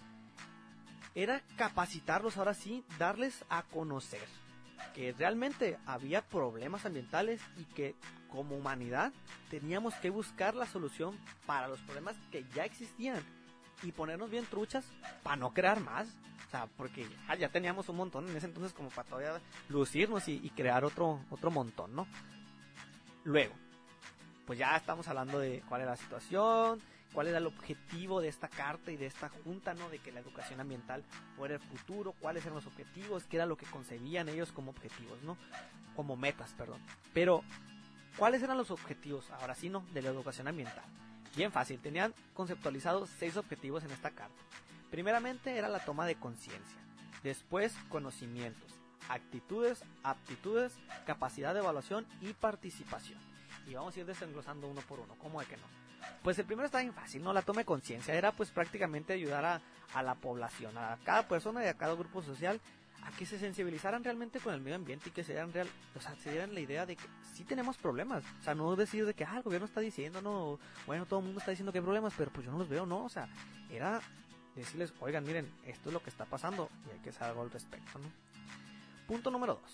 Era 1.14 1.42
capacitarlos 1.56 2.36
ahora 2.36 2.54
sí, 2.54 2.84
darles 2.98 3.44
a 3.50 3.62
conocer 3.64 4.26
que 4.94 5.12
realmente 5.12 5.78
había 5.86 6.22
problemas 6.22 6.84
ambientales 6.86 7.40
y 7.56 7.64
que 7.64 7.94
como 8.30 8.56
humanidad 8.56 9.12
teníamos 9.50 9.94
que 9.94 10.10
buscar 10.10 10.54
la 10.54 10.66
solución 10.66 11.16
para 11.46 11.68
los 11.68 11.80
problemas 11.80 12.16
que 12.30 12.44
ya 12.54 12.64
existían 12.64 13.22
y 13.82 13.92
ponernos 13.92 14.30
bien 14.30 14.46
truchas 14.46 14.84
para 15.22 15.36
no 15.36 15.52
crear 15.52 15.80
más. 15.80 16.08
O 16.46 16.50
sea, 16.50 16.66
porque 16.76 17.06
ya, 17.38 17.48
teníamos 17.48 17.88
un 17.88 17.96
montón 17.96 18.28
en 18.28 18.36
ese 18.36 18.46
entonces 18.46 18.74
como 18.74 18.90
para 18.90 19.08
todavía 19.08 19.40
lucirnos 19.68 20.28
y, 20.28 20.40
y 20.42 20.50
crear 20.50 20.84
otro, 20.84 21.20
otro 21.30 21.50
montón, 21.50 21.94
¿no? 21.94 22.06
Luego, 23.24 23.54
pues 24.46 24.58
ya 24.58 24.76
estamos 24.76 25.06
hablando 25.08 25.38
de 25.38 25.62
cuál 25.68 25.82
era 25.82 25.92
la 25.92 25.96
situación, 25.96 26.80
cuál 27.12 27.28
era 27.28 27.38
el 27.38 27.46
objetivo 27.46 28.20
de 28.20 28.28
esta 28.28 28.48
carta 28.48 28.90
y 28.90 28.96
de 28.96 29.06
esta 29.06 29.28
junta, 29.28 29.74
¿no? 29.74 29.88
De 29.90 29.98
que 29.98 30.12
la 30.12 30.20
educación 30.20 30.60
ambiental 30.60 31.04
fuera 31.36 31.54
el 31.54 31.60
futuro, 31.60 32.14
cuáles 32.20 32.44
eran 32.44 32.56
los 32.56 32.66
objetivos, 32.66 33.24
qué 33.24 33.36
era 33.36 33.46
lo 33.46 33.56
que 33.56 33.66
concebían 33.66 34.28
ellos 34.28 34.52
como 34.52 34.70
objetivos, 34.70 35.22
¿no? 35.22 35.36
Como 35.94 36.16
metas, 36.16 36.52
perdón. 36.54 36.80
Pero, 37.12 37.42
¿cuáles 38.16 38.42
eran 38.42 38.58
los 38.58 38.70
objetivos, 38.70 39.30
ahora 39.30 39.54
sí, 39.54 39.68
¿no? 39.68 39.84
De 39.92 40.02
la 40.02 40.08
educación 40.08 40.48
ambiental. 40.48 40.84
Bien 41.36 41.52
fácil, 41.52 41.80
tenían 41.80 42.14
conceptualizados 42.34 43.08
seis 43.18 43.36
objetivos 43.36 43.84
en 43.84 43.90
esta 43.90 44.10
carta. 44.10 44.42
Primeramente 44.90 45.56
era 45.56 45.68
la 45.68 45.84
toma 45.84 46.06
de 46.06 46.16
conciencia, 46.16 46.78
después 47.22 47.74
conocimientos, 47.88 48.74
actitudes, 49.08 49.82
aptitudes, 50.02 50.74
capacidad 51.06 51.54
de 51.54 51.60
evaluación 51.60 52.06
y 52.20 52.34
participación 52.34 53.31
y 53.66 53.74
vamos 53.74 53.96
a 53.96 54.00
ir 54.00 54.06
desenglosando 54.06 54.68
uno 54.68 54.80
por 54.82 55.00
uno, 55.00 55.14
¿cómo 55.18 55.40
de 55.40 55.46
que 55.46 55.56
no? 55.56 55.64
Pues 56.22 56.38
el 56.38 56.46
primero 56.46 56.66
está 56.66 56.80
bien 56.80 56.92
fácil, 56.92 57.22
¿no? 57.22 57.32
La 57.32 57.42
toma 57.42 57.60
de 57.60 57.64
conciencia. 57.64 58.14
Era 58.14 58.32
pues 58.32 58.50
prácticamente 58.50 59.12
ayudar 59.12 59.44
a, 59.44 59.60
a, 59.94 60.02
la 60.02 60.14
población, 60.14 60.76
a 60.78 60.98
cada 61.04 61.26
persona 61.26 61.64
y 61.64 61.68
a 61.68 61.74
cada 61.74 61.94
grupo 61.94 62.22
social 62.22 62.60
a 63.04 63.10
que 63.10 63.26
se 63.26 63.38
sensibilizaran 63.38 64.04
realmente 64.04 64.38
con 64.38 64.54
el 64.54 64.60
medio 64.60 64.76
ambiente 64.76 65.08
y 65.08 65.12
que 65.12 65.24
se 65.24 65.32
dieran 65.32 65.52
real, 65.52 65.68
o 65.96 66.00
sea, 66.00 66.14
se 66.16 66.30
dieran 66.30 66.54
la 66.54 66.60
idea 66.60 66.86
de 66.86 66.94
que 66.94 67.04
sí 67.34 67.42
tenemos 67.42 67.76
problemas, 67.76 68.22
o 68.40 68.42
sea, 68.44 68.54
no 68.54 68.76
decir 68.76 69.04
de 69.04 69.12
que 69.12 69.24
ah, 69.24 69.38
el 69.38 69.42
gobierno 69.42 69.66
está 69.66 69.80
diciendo, 69.80 70.22
no, 70.22 70.60
bueno, 70.86 71.04
todo 71.06 71.18
el 71.18 71.24
mundo 71.24 71.40
está 71.40 71.50
diciendo 71.50 71.72
que 71.72 71.78
hay 71.78 71.84
problemas, 71.84 72.14
pero 72.16 72.30
pues 72.30 72.46
yo 72.46 72.52
no 72.52 72.58
los 72.58 72.68
veo, 72.68 72.86
no, 72.86 73.04
o 73.04 73.08
sea, 73.08 73.28
era 73.70 74.00
decirles, 74.54 74.94
oigan, 75.00 75.24
miren, 75.24 75.52
esto 75.66 75.88
es 75.88 75.92
lo 75.92 76.00
que 76.00 76.10
está 76.10 76.26
pasando 76.26 76.68
y 76.86 76.92
hay 76.92 77.00
que 77.00 77.10
hacer 77.10 77.24
algo 77.24 77.42
al 77.42 77.50
respecto, 77.50 77.98
¿no? 77.98 78.08
Punto 79.08 79.32
número 79.32 79.54
dos, 79.54 79.72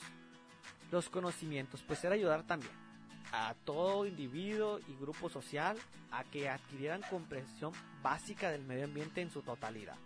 los 0.91 1.11
conocimientos, 1.11 1.83
pues 1.83 2.03
era 2.05 2.15
ayudar 2.15 2.45
también 2.45 2.88
a 3.33 3.55
todo 3.65 4.07
individuo 4.07 4.81
y 4.89 4.95
grupo 5.01 5.29
social 5.29 5.77
a 6.11 6.25
que 6.25 6.49
adquirieran 6.49 7.03
comprensión 7.11 7.73
básica 8.03 8.51
del 8.51 8.65
medio 8.65 8.85
ambiente 8.85 9.21
en 9.21 9.31
su 9.31 9.43
totalidad. 9.43 9.97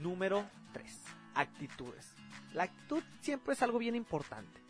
Número 0.00 0.44
3. 0.72 1.02
Actitudes. 1.34 2.14
La 2.54 2.64
actitud 2.64 3.02
siempre 3.20 3.54
es 3.54 3.62
algo 3.62 3.78
bien 3.78 3.94
importante. 3.94 4.60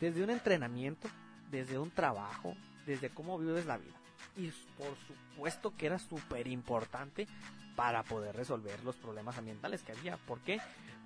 Desde 0.00 0.22
un 0.22 0.30
entrenamiento, 0.30 1.08
desde 1.50 1.78
un 1.78 1.90
trabajo, 1.90 2.54
desde 2.86 3.10
cómo 3.10 3.38
vives 3.38 3.66
la 3.66 3.78
vida. 3.78 3.94
Y 4.36 4.50
por 4.76 4.96
supuesto 5.06 5.74
que 5.76 5.86
era 5.86 5.98
súper 5.98 6.48
importante 6.48 7.26
para 7.76 8.02
poder 8.02 8.36
resolver 8.36 8.82
los 8.84 8.96
problemas 8.96 9.38
ambientales 9.38 9.82
que 9.82 9.92
había. 9.92 10.16
¿Por 10.16 10.40
qué? 10.40 10.60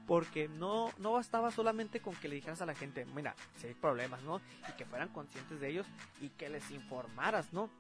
Porque 0.09 0.49
no, 0.49 0.91
no 0.99 1.13
bastaba 1.13 1.53
solamente 1.53 2.01
con 2.01 2.17
que 2.17 2.29
le 2.29 2.35
dijeras 2.35 2.61
a 2.61 2.67
la 2.67 2.75
gente, 2.75 3.05
mira, 3.15 3.37
si 3.59 3.69
hay 3.69 3.75
problemas, 3.75 4.23
¿no? 4.23 4.41
Y 4.69 4.73
que 4.73 4.85
fueran 4.85 5.11
conscientes 5.11 5.61
de 5.61 5.69
ellos 5.69 5.87
y 6.21 6.31
que 6.31 6.49
les 6.49 6.69
informaras, 6.73 7.53
¿no? 7.53 7.71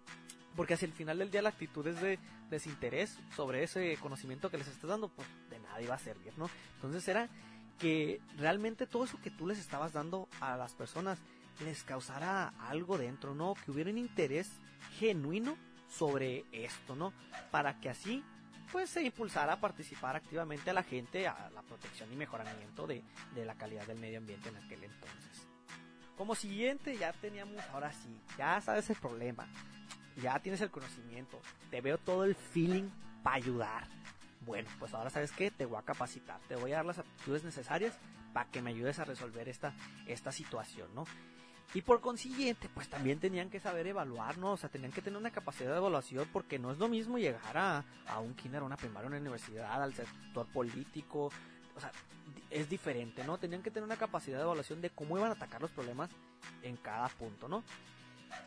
Porque 0.54 0.74
hacia 0.74 0.86
el 0.86 0.92
final 0.92 1.18
del 1.18 1.30
día 1.30 1.42
la 1.42 1.48
actitud 1.48 1.86
es 1.86 2.00
de 2.00 2.20
desinterés 2.50 3.18
sobre 3.34 3.64
ese 3.64 3.96
conocimiento 3.96 4.50
que 4.50 4.58
les 4.58 4.68
estás 4.68 4.90
dando, 4.90 5.08
pues 5.08 5.26
de 5.50 5.58
nada 5.58 5.80
iba 5.80 5.94
a 5.94 5.98
servir, 5.98 6.32
¿no? 6.36 6.48
Entonces 6.76 7.08
era 7.08 7.28
que 7.78 8.20
realmente 8.36 8.86
todo 8.86 9.04
eso 9.04 9.20
que 9.22 9.30
tú 9.30 9.46
les 9.46 9.58
estabas 9.58 9.92
dando 9.92 10.28
a 10.40 10.56
las 10.56 10.74
personas 10.74 11.18
les 11.64 11.82
causara 11.82 12.52
algo 12.68 12.98
dentro, 12.98 13.34
¿no? 13.34 13.54
Que 13.64 13.70
hubiera 13.70 13.90
un 13.90 13.98
interés 13.98 14.50
genuino 14.98 15.56
sobre 15.88 16.44
esto, 16.52 16.94
¿no? 16.94 17.12
Para 17.50 17.80
que 17.80 17.88
así 17.88 18.22
pues 18.72 18.90
se 18.90 19.02
impulsara 19.02 19.54
a 19.54 19.60
participar 19.60 20.16
activamente 20.16 20.70
a 20.70 20.72
la 20.72 20.82
gente 20.82 21.26
a 21.26 21.50
la 21.54 21.62
protección 21.62 22.12
y 22.12 22.16
mejoramiento 22.16 22.86
de, 22.86 23.02
de 23.34 23.44
la 23.44 23.54
calidad 23.54 23.86
del 23.86 23.98
medio 23.98 24.18
ambiente 24.18 24.48
en 24.48 24.56
aquel 24.56 24.84
entonces. 24.84 25.46
Como 26.16 26.34
siguiente 26.34 26.96
ya 26.96 27.12
teníamos, 27.12 27.62
ahora 27.72 27.92
sí, 27.92 28.20
ya 28.36 28.60
sabes 28.60 28.90
el 28.90 28.96
problema, 28.96 29.46
ya 30.20 30.38
tienes 30.40 30.60
el 30.60 30.70
conocimiento, 30.70 31.40
te 31.70 31.80
veo 31.80 31.98
todo 31.98 32.24
el 32.24 32.34
feeling 32.34 32.88
para 33.22 33.36
ayudar. 33.36 33.86
Bueno, 34.40 34.68
pues 34.78 34.94
ahora 34.94 35.10
sabes 35.10 35.32
que 35.32 35.50
te 35.50 35.64
voy 35.66 35.78
a 35.78 35.82
capacitar, 35.82 36.40
te 36.48 36.56
voy 36.56 36.72
a 36.72 36.76
dar 36.76 36.86
las 36.86 36.98
aptitudes 36.98 37.44
necesarias 37.44 37.94
para 38.32 38.50
que 38.50 38.62
me 38.62 38.70
ayudes 38.70 38.98
a 38.98 39.04
resolver 39.04 39.48
esta, 39.48 39.72
esta 40.06 40.32
situación, 40.32 40.92
¿no? 40.94 41.04
Y 41.74 41.82
por 41.82 42.00
consiguiente, 42.00 42.70
pues 42.72 42.88
también 42.88 43.20
tenían 43.20 43.50
que 43.50 43.60
saber 43.60 43.86
evaluar, 43.86 44.38
¿no? 44.38 44.52
O 44.52 44.56
sea, 44.56 44.70
tenían 44.70 44.90
que 44.90 45.02
tener 45.02 45.18
una 45.18 45.30
capacidad 45.30 45.70
de 45.70 45.76
evaluación 45.76 46.26
porque 46.32 46.58
no 46.58 46.72
es 46.72 46.78
lo 46.78 46.88
mismo 46.88 47.18
llegar 47.18 47.58
a, 47.58 47.84
a 48.06 48.20
un 48.20 48.34
kinder, 48.34 48.62
a 48.62 48.64
una 48.64 48.76
primaria, 48.76 49.06
a 49.06 49.08
una 49.08 49.18
universidad, 49.18 49.82
al 49.82 49.94
sector 49.94 50.46
político. 50.46 51.30
O 51.76 51.80
sea, 51.80 51.92
es 52.50 52.70
diferente, 52.70 53.22
¿no? 53.24 53.38
Tenían 53.38 53.62
que 53.62 53.70
tener 53.70 53.84
una 53.84 53.96
capacidad 53.96 54.38
de 54.38 54.44
evaluación 54.44 54.80
de 54.80 54.90
cómo 54.90 55.18
iban 55.18 55.30
a 55.30 55.34
atacar 55.34 55.60
los 55.60 55.70
problemas 55.70 56.10
en 56.62 56.76
cada 56.78 57.08
punto, 57.08 57.48
¿no? 57.48 57.62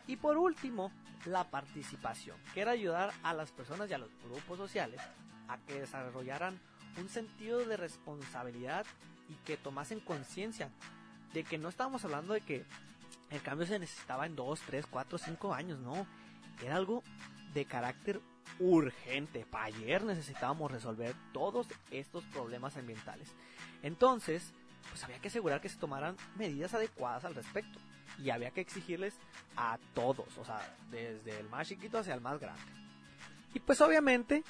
Y 0.06 0.16
por 0.16 0.36
último, 0.36 0.90
la 1.24 1.44
participación, 1.44 2.36
que 2.54 2.60
era 2.60 2.72
ayudar 2.72 3.12
a 3.22 3.32
las 3.34 3.52
personas 3.52 3.88
y 3.88 3.94
a 3.94 3.98
los 3.98 4.10
grupos 4.24 4.58
sociales 4.58 5.00
a 5.48 5.58
que 5.58 5.80
desarrollaran 5.80 6.58
un 6.98 7.08
sentido 7.08 7.64
de 7.64 7.76
responsabilidad 7.76 8.84
y 9.28 9.34
que 9.44 9.56
tomasen 9.56 10.00
conciencia 10.00 10.70
de 11.32 11.44
que 11.44 11.58
no 11.58 11.68
estábamos 11.68 12.04
hablando 12.04 12.34
de 12.34 12.40
que 12.40 12.64
el 13.32 13.42
cambio 13.42 13.66
se 13.66 13.78
necesitaba 13.78 14.26
en 14.26 14.36
2, 14.36 14.60
3, 14.66 14.86
4, 14.86 15.18
5 15.18 15.54
años, 15.54 15.78
no. 15.80 16.06
Era 16.62 16.76
algo 16.76 17.02
de 17.54 17.64
carácter 17.64 18.20
urgente. 18.58 19.46
Para 19.50 19.64
ayer 19.64 20.04
necesitábamos 20.04 20.70
resolver 20.70 21.14
todos 21.32 21.66
estos 21.90 22.24
problemas 22.24 22.76
ambientales. 22.76 23.32
Entonces, 23.82 24.52
pues 24.90 25.02
había 25.04 25.18
que 25.18 25.28
asegurar 25.28 25.60
que 25.60 25.68
se 25.68 25.78
tomaran 25.78 26.16
medidas 26.36 26.74
adecuadas 26.74 27.24
al 27.24 27.34
respecto. 27.34 27.78
Y 28.22 28.30
había 28.30 28.50
que 28.50 28.60
exigirles 28.60 29.14
a 29.56 29.78
todos, 29.94 30.36
o 30.36 30.44
sea, 30.44 30.76
desde 30.90 31.40
el 31.40 31.48
más 31.48 31.68
chiquito 31.68 31.98
hacia 31.98 32.14
el 32.14 32.20
más 32.20 32.38
grande. 32.38 32.62
Y 33.54 33.60
pues 33.60 33.80
obviamente, 33.80 34.44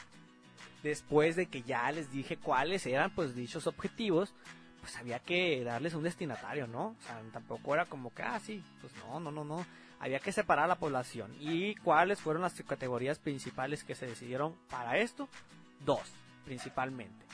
después 0.83 1.37
de 1.37 1.47
que 1.47 1.62
ya 1.62 1.90
les 1.92 2.11
dije 2.11 2.37
cuáles 2.37 2.85
eran 2.87 3.14
pues 3.14 3.37
dichos 3.37 3.68
objetivos, 3.68 4.35
pues 4.83 4.97
había 4.97 5.21
que 5.21 5.62
darles 5.62 5.95
un 5.95 6.03
destinatario, 6.03 6.66
¿no? 6.66 6.88
O 6.88 7.03
sea, 7.07 7.23
tampoco 7.33 7.73
era 7.73 7.87
como 7.87 8.12
que, 8.12 8.25
ah, 8.25 8.40
sí, 8.40 8.62
pues 8.81 8.92
no, 8.97 9.21
no, 9.21 9.31
no, 9.31 9.45
no. 9.45 9.64
Había 10.01 10.18
que 10.18 10.33
separar 10.33 10.64
a 10.64 10.68
la 10.68 10.75
población. 10.75 11.33
¿Y 11.38 11.77
cuáles 11.77 12.21
fueron 12.21 12.42
las 12.42 12.61
categorías 12.64 13.21
principales 13.21 13.85
que 13.85 13.95
se 13.95 14.07
decidieron 14.07 14.57
para 14.68 14.99
esto? 14.99 15.29
Dos, 15.85 16.03
principalmente. 16.45 17.25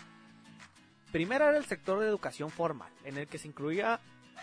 Primero 1.10 1.48
era 1.48 1.56
el 1.56 1.64
sector 1.64 1.98
de 2.00 2.06
educación 2.06 2.50
formal, 2.50 2.92
en 3.02 3.16
el 3.16 3.26
que 3.26 3.38
se 3.38 3.48
incluía 3.48 3.98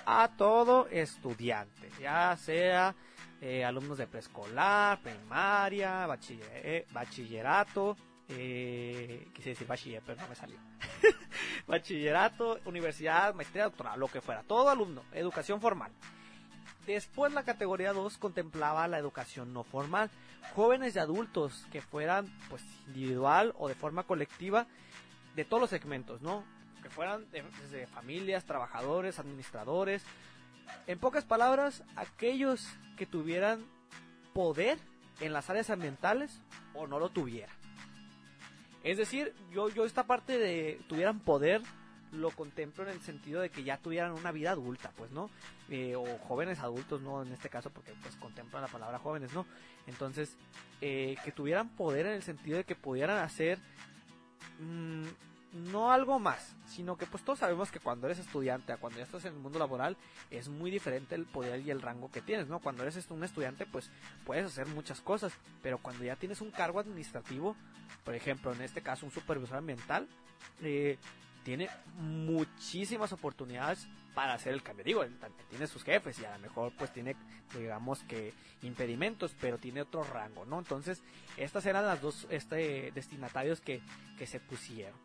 a 0.07 0.31
todo 0.35 0.87
estudiante, 0.87 1.91
ya 2.01 2.35
sea 2.37 2.95
eh, 3.39 3.63
alumnos 3.63 3.99
de 3.99 4.07
preescolar, 4.07 4.99
primaria, 5.03 6.07
eh, 6.29 6.87
bachillerato, 6.91 7.95
eh, 8.29 9.27
quise 9.33 9.49
decir 9.49 9.67
bachiller, 9.67 10.01
pero 10.05 10.21
no 10.21 10.27
me 10.27 10.35
salió. 10.35 10.57
Bachillerato, 11.67 12.59
universidad, 12.65 13.33
maestría, 13.33 13.65
doctorado, 13.65 13.97
lo 13.97 14.07
que 14.07 14.21
fuera. 14.21 14.43
Todo 14.43 14.69
alumno, 14.69 15.03
educación 15.13 15.61
formal. 15.61 15.91
Después 16.85 17.33
la 17.33 17.43
categoría 17.43 17.93
2 17.93 18.17
contemplaba 18.17 18.87
la 18.87 18.99
educación 18.99 19.53
no 19.53 19.63
formal. 19.63 20.09
Jóvenes 20.55 20.95
y 20.95 20.99
adultos 20.99 21.65
que 21.71 21.81
fueran 21.81 22.31
pues 22.49 22.63
individual 22.87 23.53
o 23.57 23.67
de 23.67 23.75
forma 23.75 24.03
colectiva 24.03 24.67
de 25.35 25.45
todos 25.45 25.61
los 25.61 25.69
segmentos, 25.69 26.21
¿no? 26.21 26.43
Que 26.83 26.89
fueran 26.89 27.25
desde 27.31 27.87
familias, 27.87 28.45
trabajadores, 28.45 29.17
administradores. 29.17 30.03
En 30.85 30.99
pocas 30.99 31.25
palabras, 31.25 31.83
aquellos 31.95 32.67
que 32.97 33.07
tuvieran 33.07 33.65
poder 34.33 34.77
en 35.19 35.33
las 35.33 35.49
áreas 35.49 35.71
ambientales 35.71 36.39
o 36.75 36.85
no 36.85 36.99
lo 36.99 37.09
tuvieran. 37.09 37.64
Es 38.85 38.97
decir, 38.97 39.33
yo, 39.51 39.67
yo 39.69 39.83
esta 39.83 40.03
parte 40.03 40.37
de 40.37 40.79
tuvieran 40.87 41.19
poder 41.19 41.63
lo 42.11 42.29
contemplo 42.29 42.83
en 42.83 42.91
el 42.91 43.01
sentido 43.01 43.41
de 43.41 43.49
que 43.49 43.63
ya 43.63 43.77
tuvieran 43.77 44.11
una 44.11 44.31
vida 44.31 44.51
adulta, 44.51 44.91
pues, 44.95 45.11
¿no? 45.11 45.31
Eh, 45.69 45.95
o 45.95 46.05
jóvenes 46.19 46.59
adultos, 46.59 47.01
¿no? 47.01 47.23
En 47.23 47.31
este 47.33 47.49
caso, 47.49 47.71
porque 47.71 47.93
pues 48.03 48.15
contemplan 48.17 48.61
la 48.61 48.67
palabra 48.67 48.99
jóvenes, 48.99 49.33
¿no? 49.33 49.47
Entonces, 49.87 50.37
eh, 50.81 51.17
que 51.25 51.31
tuvieran 51.31 51.69
poder 51.69 52.05
en 52.05 52.13
el 52.13 52.21
sentido 52.21 52.57
de 52.57 52.63
que 52.63 52.75
pudieran 52.75 53.17
hacer 53.17 53.57
mmm, 54.59 55.05
no 55.55 55.91
algo 55.91 56.19
más, 56.19 56.55
sino 56.67 56.97
que 56.97 57.05
pues 57.05 57.23
todos 57.23 57.39
sabemos 57.39 57.71
que 57.71 57.79
cuando 57.79 58.07
eres 58.07 58.19
estudiante 58.19 58.73
a 58.73 58.77
cuando 58.77 58.99
ya 58.99 59.05
estás 59.05 59.23
en 59.25 59.33
el 59.33 59.39
mundo 59.39 59.57
laboral 59.57 59.95
es 60.29 60.49
muy 60.49 60.69
diferente 60.69 61.15
el 61.15 61.25
poder 61.25 61.61
y 61.61 61.71
el 61.71 61.81
rango 61.81 62.11
que 62.11 62.21
tienes, 62.21 62.47
¿no? 62.47 62.59
Cuando 62.59 62.83
eres 62.83 63.09
un 63.09 63.23
estudiante 63.23 63.65
pues 63.65 63.89
puedes 64.25 64.45
hacer 64.45 64.67
muchas 64.67 64.99
cosas, 64.99 65.33
pero 65.63 65.77
cuando 65.77 66.03
ya 66.03 66.17
tienes 66.17 66.41
un 66.41 66.51
cargo 66.51 66.79
administrativo, 66.79 67.55
por 68.03 68.15
ejemplo 68.15 68.53
en 68.53 68.61
este 68.61 68.81
caso 68.81 69.05
un 69.05 69.13
supervisor 69.13 69.57
ambiental, 69.57 70.07
eh, 70.61 70.97
tiene 71.43 71.69
muchísimas 71.99 73.13
oportunidades 73.13 73.87
para 74.13 74.33
hacer 74.33 74.53
el 74.53 74.63
cambio. 74.63 74.83
Digo, 74.83 75.05
tiene 75.49 75.67
sus 75.67 75.83
jefes 75.83 76.19
y 76.19 76.25
a 76.25 76.31
lo 76.31 76.39
mejor 76.39 76.73
pues 76.77 76.91
tiene, 76.91 77.15
digamos 77.57 77.99
que 78.03 78.33
impedimentos, 78.63 79.35
pero 79.39 79.57
tiene 79.57 79.83
otro 79.83 80.03
rango, 80.03 80.45
¿no? 80.45 80.57
Entonces, 80.57 81.03
estas 81.37 81.65
eran 81.65 81.85
las 81.85 82.01
dos 82.01 82.25
este, 82.29 82.91
destinatarios 82.93 83.61
que, 83.61 83.81
que 84.17 84.25
se 84.25 84.39
pusieron. 84.39 84.97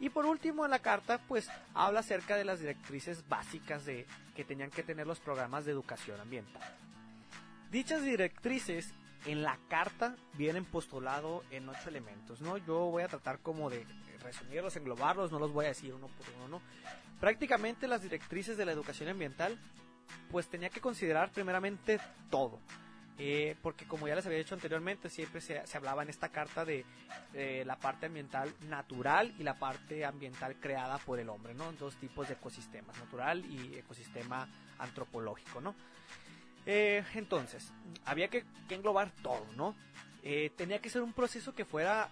Y 0.00 0.08
por 0.08 0.26
último 0.26 0.64
en 0.64 0.70
la 0.70 0.78
carta 0.80 1.20
pues 1.28 1.48
habla 1.74 2.00
acerca 2.00 2.36
de 2.36 2.44
las 2.44 2.58
directrices 2.58 3.28
básicas 3.28 3.84
de 3.84 4.06
que 4.34 4.44
tenían 4.44 4.70
que 4.70 4.82
tener 4.82 5.06
los 5.06 5.20
programas 5.20 5.66
de 5.66 5.72
educación 5.72 6.18
ambiental. 6.20 6.62
Dichas 7.70 8.02
directrices 8.02 8.94
en 9.26 9.42
la 9.42 9.58
carta 9.68 10.16
vienen 10.32 10.64
postulado 10.64 11.44
en 11.50 11.68
ocho 11.68 11.88
elementos, 11.88 12.40
¿no? 12.40 12.56
Yo 12.56 12.86
voy 12.86 13.02
a 13.02 13.08
tratar 13.08 13.40
como 13.40 13.68
de 13.68 13.86
resumirlos, 14.22 14.76
englobarlos, 14.76 15.30
no 15.30 15.38
los 15.38 15.52
voy 15.52 15.66
a 15.66 15.68
decir 15.68 15.92
uno 15.92 16.08
por 16.08 16.26
uno, 16.36 16.48
¿no? 16.48 16.62
Prácticamente 17.20 17.86
las 17.86 18.02
directrices 18.02 18.56
de 18.56 18.64
la 18.64 18.72
educación 18.72 19.10
ambiental 19.10 19.58
pues 20.30 20.48
tenía 20.48 20.70
que 20.70 20.80
considerar 20.80 21.30
primeramente 21.30 22.00
todo. 22.30 22.58
Eh, 23.22 23.54
porque 23.62 23.84
como 23.84 24.08
ya 24.08 24.14
les 24.14 24.24
había 24.24 24.38
dicho 24.38 24.54
anteriormente, 24.54 25.10
siempre 25.10 25.42
se, 25.42 25.60
hablaba 25.76 26.02
en 26.02 26.08
esta 26.08 26.30
carta 26.30 26.64
de 26.64 26.86
la 27.66 27.76
parte 27.76 28.06
ambiental 28.06 28.50
natural 28.68 29.34
y 29.38 29.42
la 29.42 29.58
parte 29.58 30.06
ambiental 30.06 30.56
creada 30.58 30.96
por 30.96 31.20
el 31.20 31.28
hombre, 31.28 31.52
¿no? 31.52 31.70
Dos 31.72 31.96
tipos 31.96 32.28
de 32.28 32.34
ecosistemas, 32.34 32.96
natural 32.98 33.44
y 33.44 33.76
ecosistema 33.76 34.48
antropológico, 34.78 35.60
¿no? 35.60 35.74
Eh, 36.64 37.04
entonces, 37.14 37.72
había 38.06 38.28
que, 38.28 38.44
englobar 38.70 39.10
todo, 39.22 39.44
¿no? 39.54 39.74
Eh, 40.22 40.50
tenía 40.56 40.80
que 40.80 40.88
ser 40.88 41.02
un 41.02 41.12
proceso 41.12 41.54
que 41.54 41.66
fuera 41.66 42.08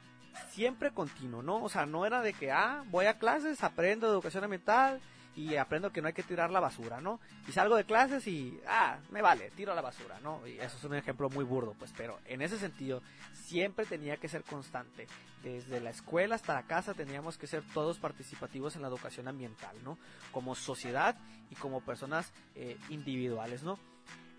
siempre 0.51 0.91
continuo, 0.91 1.43
¿no? 1.43 1.63
O 1.63 1.69
sea, 1.71 1.87
no 1.87 2.05
era 2.05 2.21
de 2.21 2.35
que, 2.35 2.53
ah, 2.53 2.85
voy 2.89 3.07
a 3.07 3.19
clases, 3.19 3.63
aprendo 3.65 4.09
educación 4.09 4.45
ambiental 4.45 5.01
y 5.39 5.55
aprendo 5.55 5.93
que 5.93 6.03
no 6.03 6.09
hay 6.09 6.15
que 6.15 6.25
tirar 6.25 6.51
la 6.51 6.59
basura, 6.59 7.01
¿no? 7.01 7.21
Y 7.47 7.53
salgo 7.53 7.77
de 7.77 7.85
clases 7.85 8.27
y, 8.27 8.61
ah, 8.67 8.99
me 9.13 9.23
vale, 9.23 9.53
tiro 9.53 9.73
la 9.73 9.81
basura, 9.81 10.19
¿no? 10.21 10.45
Y 10.45 10.59
eso 10.59 10.77
es 10.77 10.83
un 10.83 10.97
ejemplo 10.97 11.31
muy 11.31 11.45
burdo, 11.45 11.77
pues, 11.79 11.93
pero 11.97 12.19
en 12.27 12.43
ese 12.43 12.59
sentido 12.59 13.03
siempre 13.35 13.87
tenía 13.87 14.17
que 14.17 14.29
ser 14.29 14.43
constante. 14.43 15.07
Desde 15.45 15.81
la 15.81 15.91
escuela 15.91 16.35
hasta 16.35 16.55
la 16.55 16.65
casa 16.65 16.93
teníamos 16.93 17.39
que 17.39 17.47
ser 17.47 17.63
todos 17.73 17.99
participativos 17.99 18.75
en 18.75 18.83
la 18.83 18.89
educación 18.89 19.29
ambiental, 19.29 19.77
¿no? 19.85 19.97
Como 20.33 20.57
sociedad 20.57 21.17
y 21.53 21.55
como 21.55 21.83
personas 21.83 22.33
eh, 22.57 22.77
individuales, 22.89 23.63
¿no? 23.63 23.79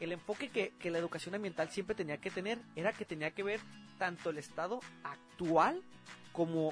el 0.01 0.13
enfoque 0.13 0.47
que, 0.47 0.71
que, 0.79 0.91
la 0.91 0.97
educación 0.97 1.35
ambiental 1.35 1.69
siempre 1.71 1.93
tenía 1.93 2.15
que 2.21 2.31
tener 2.31 2.57
era 2.73 2.93
que 2.93 3.03
tenía 3.03 3.31
que 3.31 3.43
ver 3.43 3.59
tanto 3.97 4.29
el 4.29 4.38
estado 4.38 4.79
actual 5.03 5.83
como 6.31 6.71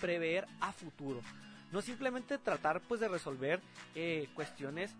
prever 0.00 0.46
a 0.60 0.72
futuro. 0.72 1.20
No 1.76 1.82
simplemente 1.82 2.38
tratar 2.38 2.80
pues 2.80 3.02
de 3.02 3.08
resolver 3.08 3.60
eh, 3.94 4.30
cuestiones 4.32 4.94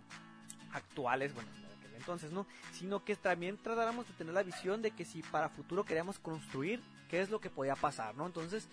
actuales, 0.74 1.32
bueno, 1.32 1.48
entonces, 1.96 2.32
¿no? 2.32 2.46
Sino 2.74 3.02
que 3.02 3.16
también 3.16 3.56
tratáramos 3.56 4.06
de 4.06 4.12
tener 4.12 4.34
la 4.34 4.42
visión 4.42 4.82
de 4.82 4.90
que 4.90 5.06
si 5.06 5.22
para 5.22 5.48
futuro 5.48 5.86
queríamos 5.86 6.18
construir, 6.18 6.82
qué 7.08 7.22
es 7.22 7.30
lo 7.30 7.40
que 7.40 7.48
podía 7.48 7.76
pasar, 7.76 8.14
¿no? 8.14 8.26
Entonces, 8.26 8.68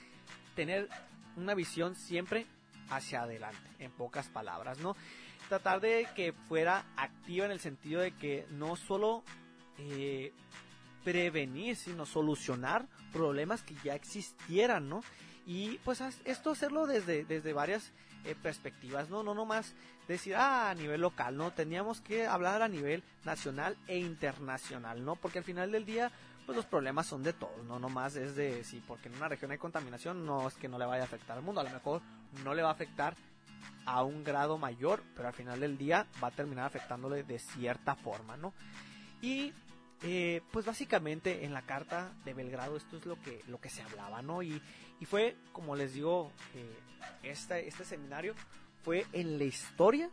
tener 0.54 0.90
una 1.38 1.54
visión 1.54 1.96
siempre 1.96 2.46
hacia 2.90 3.22
adelante, 3.22 3.70
en 3.80 3.90
pocas 3.92 4.28
palabras, 4.28 4.80
¿no? 4.80 4.98
Tratar 5.48 5.80
de 5.80 6.06
que 6.14 6.34
fuera 6.34 6.84
activa 6.98 7.46
en 7.46 7.52
el 7.52 7.62
sentido 7.62 8.02
de 8.02 8.12
que 8.12 8.46
no 8.50 8.76
solo 8.76 9.24
eh, 9.78 10.34
prevenir, 11.06 11.78
sino 11.78 12.06
solucionar 12.06 12.86
problemas 13.14 13.64
que 13.64 13.76
ya 13.82 13.96
existieran, 13.96 14.90
¿no? 14.90 15.04
Y 15.46 15.78
pues 15.80 16.02
esto 16.26 16.52
hacerlo 16.52 16.88
desde, 16.88 17.26
desde 17.26 17.54
varias 17.54 17.92
eh, 18.24 18.36
perspectivas, 18.42 19.10
¿no? 19.10 19.24
No 19.24 19.34
nomás 19.34 19.74
decir, 20.08 20.36
ah, 20.36 20.70
a 20.70 20.76
nivel 20.76 21.02
local, 21.02 21.36
¿no? 21.36 21.52
Teníamos 21.52 22.02
que 22.02 22.26
hablar 22.26 22.62
a 22.62 22.70
nivel 22.70 23.04
nacional 23.26 23.78
e 23.88 23.98
internacional, 23.98 25.04
¿no? 25.04 25.16
Porque 25.16 25.40
al 25.40 25.44
final 25.44 25.72
del 25.72 25.86
día, 25.86 26.12
pues 26.46 26.56
los 26.56 26.66
problemas 26.66 27.08
son 27.08 27.24
de 27.24 27.34
todos, 27.34 27.66
no 27.66 27.80
nomás 27.80 28.16
es 28.16 28.36
de, 28.36 28.64
sí, 28.64 28.82
porque 28.88 29.10
en 29.10 29.16
una 29.16 29.28
región 29.28 29.52
hay 29.52 29.58
contaminación, 29.58 30.26
no 30.26 30.48
es 30.48 30.56
que 30.56 30.70
no 30.70 30.78
le 30.78 30.86
vaya 30.86 31.04
a 31.04 31.06
afectar 31.06 31.38
al 31.38 31.44
mundo, 31.44 31.62
a 31.62 31.66
lo 31.66 31.70
mejor 31.70 32.02
no 32.44 32.54
le 32.54 32.62
va 32.62 32.70
a 32.70 32.74
afectar 32.74 33.16
a 33.86 34.04
un 34.04 34.24
grado 34.24 34.58
mayor, 34.58 35.04
pero 35.16 35.28
al 35.28 35.34
final 35.34 35.60
del 35.60 35.78
día 35.78 36.08
va 36.24 36.30
a 36.30 36.32
terminar 36.32 36.66
afectándole 36.66 37.24
de 37.24 37.40
cierta 37.40 37.96
forma, 37.96 38.38
¿no? 38.38 38.54
Y 39.22 39.54
eh, 40.02 40.42
pues 40.52 40.66
básicamente 40.66 41.46
en 41.46 41.54
la 41.54 41.62
carta 41.62 42.12
de 42.26 42.34
Belgrado 42.34 42.76
esto 42.76 42.98
es 42.98 43.06
lo 43.06 43.22
que, 43.22 43.42
lo 43.48 43.62
que 43.62 43.70
se 43.70 43.82
hablaba, 43.82 44.22
¿no? 44.22 44.44
Y, 44.44 44.62
y 45.00 45.06
fue, 45.06 45.36
como 45.52 45.76
les 45.76 45.94
digo, 45.94 46.32
eh, 46.56 46.80
este, 47.24 47.70
seminario 47.72 48.36
fue 48.84 49.06
en 49.14 49.38
la 49.38 49.46
historia 49.46 50.10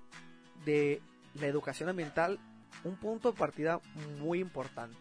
de 0.65 1.01
la 1.35 1.47
educación 1.47 1.89
ambiental 1.89 2.39
un 2.85 2.97
punto 2.97 3.33
de 3.33 3.39
partida 3.39 3.81
muy 4.19 4.41
importante. 4.41 4.99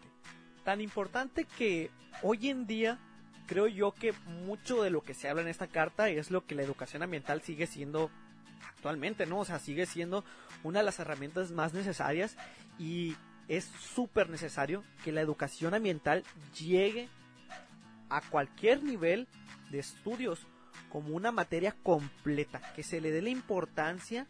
Tan 0.64 0.80
importante 0.80 1.44
que 1.44 1.90
hoy 2.22 2.50
en 2.50 2.66
día 2.66 2.98
creo 3.46 3.66
yo 3.66 3.92
que 3.92 4.12
mucho 4.44 4.82
de 4.82 4.90
lo 4.90 5.02
que 5.02 5.14
se 5.14 5.28
habla 5.28 5.42
en 5.42 5.48
esta 5.48 5.66
carta 5.66 6.08
es 6.08 6.30
lo 6.30 6.46
que 6.46 6.54
la 6.54 6.62
educación 6.62 7.02
ambiental 7.02 7.42
sigue 7.42 7.66
siendo 7.66 8.10
actualmente, 8.68 9.26
¿no? 9.26 9.40
O 9.40 9.44
sea, 9.44 9.58
sigue 9.58 9.86
siendo 9.86 10.24
una 10.62 10.80
de 10.80 10.84
las 10.84 10.98
herramientas 10.98 11.50
más 11.50 11.72
necesarias 11.74 12.36
y 12.78 13.16
es 13.48 13.64
súper 13.64 14.30
necesario 14.30 14.84
que 15.04 15.12
la 15.12 15.20
educación 15.20 15.74
ambiental 15.74 16.22
llegue 16.58 17.08
a 18.10 18.20
cualquier 18.20 18.82
nivel 18.82 19.26
de 19.70 19.78
estudios 19.78 20.46
como 20.90 21.14
una 21.14 21.32
materia 21.32 21.74
completa, 21.82 22.60
que 22.74 22.82
se 22.82 23.00
le 23.00 23.10
dé 23.10 23.22
la 23.22 23.30
importancia 23.30 24.26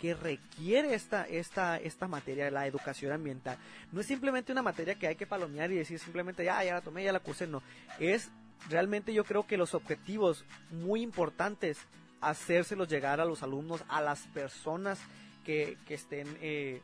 que 0.00 0.14
requiere 0.14 0.94
esta, 0.94 1.22
esta, 1.28 1.76
esta 1.76 2.08
materia, 2.08 2.50
la 2.50 2.66
educación 2.66 3.12
ambiental. 3.12 3.56
No 3.92 4.00
es 4.00 4.06
simplemente 4.06 4.50
una 4.50 4.62
materia 4.62 4.96
que 4.96 5.06
hay 5.06 5.14
que 5.14 5.28
palomear 5.28 5.70
y 5.70 5.76
decir 5.76 6.00
simplemente, 6.00 6.44
ya, 6.44 6.64
ya 6.64 6.74
la 6.74 6.80
tomé, 6.80 7.04
ya 7.04 7.12
la 7.12 7.20
cursé, 7.20 7.46
no. 7.46 7.62
Es 8.00 8.32
realmente 8.68 9.14
yo 9.14 9.22
creo 9.22 9.46
que 9.46 9.56
los 9.56 9.74
objetivos 9.74 10.44
muy 10.70 11.02
importantes, 11.02 11.78
hacérselos 12.20 12.88
llegar 12.88 13.20
a 13.20 13.24
los 13.24 13.44
alumnos, 13.44 13.84
a 13.88 14.00
las 14.00 14.20
personas 14.28 14.98
que, 15.44 15.78
que 15.86 15.94
estén 15.94 16.26
eh, 16.40 16.82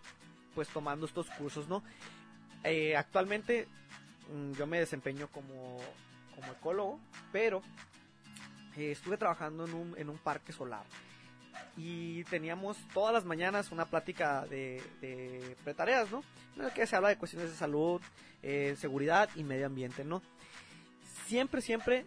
pues 0.55 0.69
tomando 0.69 1.07
estos 1.07 1.29
cursos, 1.31 1.69
¿no? 1.69 1.83
Eh, 2.65 2.97
actualmente 2.97 3.67
mm, 4.33 4.53
yo 4.53 4.67
me 4.67 4.79
desempeño 4.79 5.29
como, 5.29 5.79
como 6.39 6.53
ecólogo, 6.53 7.01
pero 7.33 7.63
eh, 8.77 8.93
estuve 8.93 9.17
trabajando 9.17 9.67
en 9.67 9.75
un, 9.75 9.99
en 9.99 10.09
un 10.09 10.19
parque 10.19 10.53
solar 10.53 10.85
y 11.77 12.25
teníamos 12.25 12.77
todas 12.93 13.13
las 13.13 13.25
mañanas 13.25 13.73
una 13.73 13.87
plática 13.87 14.47
de, 14.47 14.83
de 15.01 15.57
pretareas, 15.65 16.11
¿no? 16.11 16.23
En 16.57 16.65
la 16.65 16.75
que 16.75 16.87
se 16.87 16.97
habla 16.97 17.09
de 17.09 17.17
cuestiones 17.17 17.51
de 17.51 17.57
salud, 17.57 18.01
eh, 18.43 18.77
seguridad 18.79 19.29
y 19.35 19.45
medio 19.45 19.67
ambiente, 19.67 20.05
¿no? 20.05 20.23
Siempre, 21.27 21.61
siempre 21.61 22.05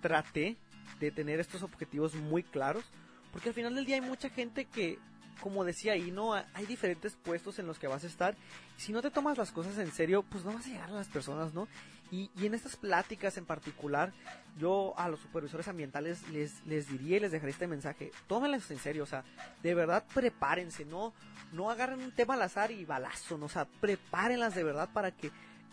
traté 0.00 0.56
de 1.00 1.10
tener 1.10 1.40
estos 1.40 1.62
objetivos 1.62 2.14
muy 2.14 2.42
claros, 2.42 2.84
porque 3.32 3.50
al 3.50 3.54
final 3.54 3.74
del 3.74 3.84
día 3.84 3.96
hay 3.96 4.00
mucha 4.02 4.30
gente 4.30 4.64
que 4.64 4.98
como 5.40 5.64
decía 5.64 5.92
ahí, 5.92 6.10
¿no? 6.10 6.34
Hay 6.34 6.66
diferentes 6.66 7.14
puestos 7.14 7.58
en 7.58 7.66
los 7.66 7.78
que 7.78 7.86
vas 7.86 8.04
a 8.04 8.06
estar. 8.08 8.36
Si 8.76 8.92
no 8.92 9.02
te 9.02 9.10
tomas 9.10 9.38
las 9.38 9.52
cosas 9.52 9.78
en 9.78 9.92
serio, 9.92 10.24
pues 10.28 10.44
no 10.44 10.52
vas 10.52 10.66
a 10.66 10.68
llegar 10.68 10.90
a 10.90 10.94
las 10.94 11.08
personas, 11.08 11.54
¿no? 11.54 11.68
Y, 12.10 12.30
y 12.36 12.46
en 12.46 12.54
estas 12.54 12.76
pláticas 12.76 13.36
en 13.36 13.44
particular, 13.44 14.12
yo 14.58 14.94
a 14.96 15.08
los 15.08 15.20
supervisores 15.20 15.68
ambientales 15.68 16.26
les, 16.30 16.64
les 16.66 16.88
diría 16.88 17.18
y 17.18 17.20
les 17.20 17.32
dejaría 17.32 17.52
este 17.52 17.66
mensaje. 17.66 18.10
Tómenlas 18.26 18.70
en 18.70 18.78
serio, 18.78 19.02
o 19.02 19.06
sea, 19.06 19.24
de 19.62 19.74
verdad 19.74 20.04
prepárense, 20.14 20.84
no, 20.84 21.12
no 21.52 21.70
agarren 21.70 22.00
un 22.00 22.12
tema 22.12 22.34
al 22.34 22.42
azar 22.42 22.70
y 22.70 22.84
balazo, 22.84 23.38
¿no? 23.38 23.46
o 23.46 23.50
sea, 23.50 23.66
prepárenlas 23.80 24.54
de 24.54 24.64
verdad 24.64 24.88
para 24.92 25.10
que 25.10 25.30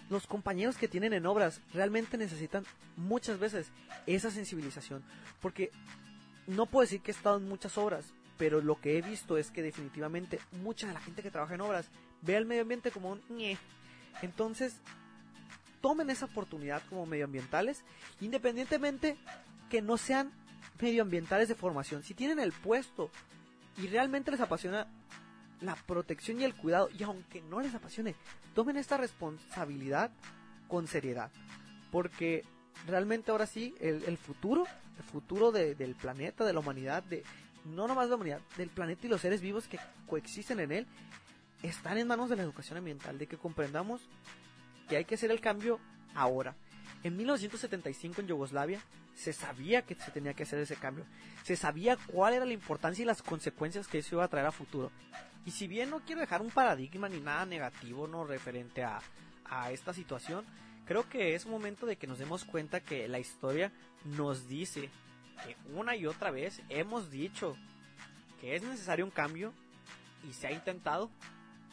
los 0.10 0.28
compañeros 0.28 0.78
que 0.78 0.88
tienen 0.88 1.14
en 1.14 1.26
obras 1.26 1.62
realmente 1.74 2.18
necesitan 2.18 2.64
muchas 2.96 3.40
veces 3.40 3.72
esa 4.06 4.30
sensibilización. 4.30 5.04
Porque 5.42 5.72
no 6.48 6.68
puedo 6.68 6.82
decir 6.82 7.02
que 7.02 7.12
he 7.12 7.16
estado 7.16 7.38
en 7.38 7.50
muchas 7.50 7.78
obras, 7.78 8.06
pero 8.38 8.62
lo 8.62 8.80
que 8.80 8.98
he 8.98 9.02
visto 9.02 9.38
es 9.38 9.52
que 9.52 9.64
definitivamente 9.64 10.40
mucha 10.52 10.88
de 10.88 10.94
la 10.94 11.02
gente 11.02 11.24
que 11.24 11.32
trabaja 11.32 11.56
en 11.56 11.62
obras 11.62 11.90
ve 12.22 12.38
al 12.38 12.46
medio 12.46 12.64
ambiente 12.64 12.92
como 12.92 13.12
un. 13.12 13.22
Entonces, 14.22 14.80
tomen 15.86 16.10
esa 16.10 16.26
oportunidad 16.26 16.82
como 16.90 17.06
medioambientales, 17.06 17.84
independientemente 18.20 19.18
que 19.70 19.84
no 19.84 19.98
sean 19.98 20.32
medioambientales 20.82 21.48
de 21.48 21.54
formación. 21.54 22.02
Si 22.02 22.16
tienen 22.16 22.40
el 22.40 22.54
puesto 22.54 23.12
y 23.78 23.86
realmente 23.86 24.32
les 24.32 24.40
apasiona 24.40 24.88
la 25.62 25.76
protección 25.76 26.42
y 26.42 26.44
el 26.44 26.56
cuidado, 26.56 26.90
y 26.98 27.04
aunque 27.04 27.40
no 27.44 27.60
les 27.60 27.76
apasione, 27.76 28.16
tomen 28.56 28.78
esta 28.78 28.98
responsabilidad 28.98 30.10
con 30.68 30.88
seriedad. 30.88 31.30
Porque 31.92 32.44
realmente 32.88 33.30
ahora 33.30 33.46
sí, 33.46 33.76
el, 33.80 34.18
futuro, 34.18 34.66
el 34.98 35.04
futuro 35.04 35.52
del 35.52 35.94
planeta, 35.94 36.46
de 36.46 36.54
la 36.54 36.62
humanidad, 36.62 37.04
de, 37.04 37.24
no 37.64 37.88
nomás 37.88 38.06
de 38.06 38.10
la 38.10 38.16
humanidad, 38.16 38.42
del 38.58 38.70
planeta 38.70 39.06
y 39.06 39.10
los 39.12 39.22
seres 39.22 39.40
vivos 39.40 39.68
que 39.68 39.80
coexisten 40.08 40.62
en 40.62 40.72
él, 40.72 40.88
están 41.62 42.00
en 42.00 42.08
manos 42.08 42.32
de 42.32 42.38
la 42.38 42.42
educación 42.42 42.80
ambiental, 42.80 43.20
de 43.20 43.28
que 43.28 43.38
comprendamos 43.38 44.02
que 44.88 44.98
hay 44.98 45.06
que 45.06 45.16
hacer 45.16 45.32
el 45.32 45.42
cambio 45.42 45.80
ahora. 46.14 46.56
En 47.04 47.18
1975 47.18 48.22
en 48.22 48.28
Yugoslavia 48.28 48.80
se 49.16 49.32
sabía 49.32 49.84
que 49.84 49.96
se 49.96 50.12
tenía 50.12 50.34
que 50.34 50.44
hacer 50.44 50.60
ese 50.60 50.76
cambio. 50.76 51.06
Se 51.44 51.56
sabía 51.56 51.98
cuál 51.98 52.34
era 52.34 52.46
la 52.46 52.54
importancia 52.54 53.04
y 53.04 53.06
las 53.06 53.22
consecuencias 53.22 53.88
que 53.88 54.00
eso 54.00 54.16
iba 54.16 54.24
a 54.24 54.28
traer 54.28 54.48
a 54.48 54.52
futuro. 54.52 54.92
Y 55.46 55.52
si 55.52 55.68
bien 55.68 55.90
no 55.90 56.00
quiero 56.02 56.22
dejar 56.22 56.42
un 56.42 56.50
paradigma 56.50 57.08
ni 57.08 57.20
nada 57.20 57.46
negativo 57.46 58.08
no 58.08 58.26
referente 58.26 58.84
a, 58.84 59.00
a 59.46 59.72
esta 59.72 59.94
situación, 59.94 60.46
creo 60.86 61.08
que 61.08 61.36
es 61.36 61.46
momento 61.46 61.86
de 61.86 61.96
que 61.96 62.08
nos 62.08 62.18
demos 62.18 62.44
cuenta 62.44 62.80
que 62.80 63.08
la 63.08 63.20
historia 63.20 63.72
nos 64.04 64.48
dice 64.48 64.90
que 65.46 65.56
una 65.74 65.96
y 65.96 66.08
otra 66.08 66.32
vez 66.32 66.62
hemos 66.70 67.12
dicho 67.12 67.56
que 68.42 68.56
es 68.56 68.64
necesario 68.64 69.06
un 69.06 69.12
cambio 69.12 69.54
y 70.28 70.34
se 70.34 70.48
ha 70.48 70.52
intentado. 70.52 71.10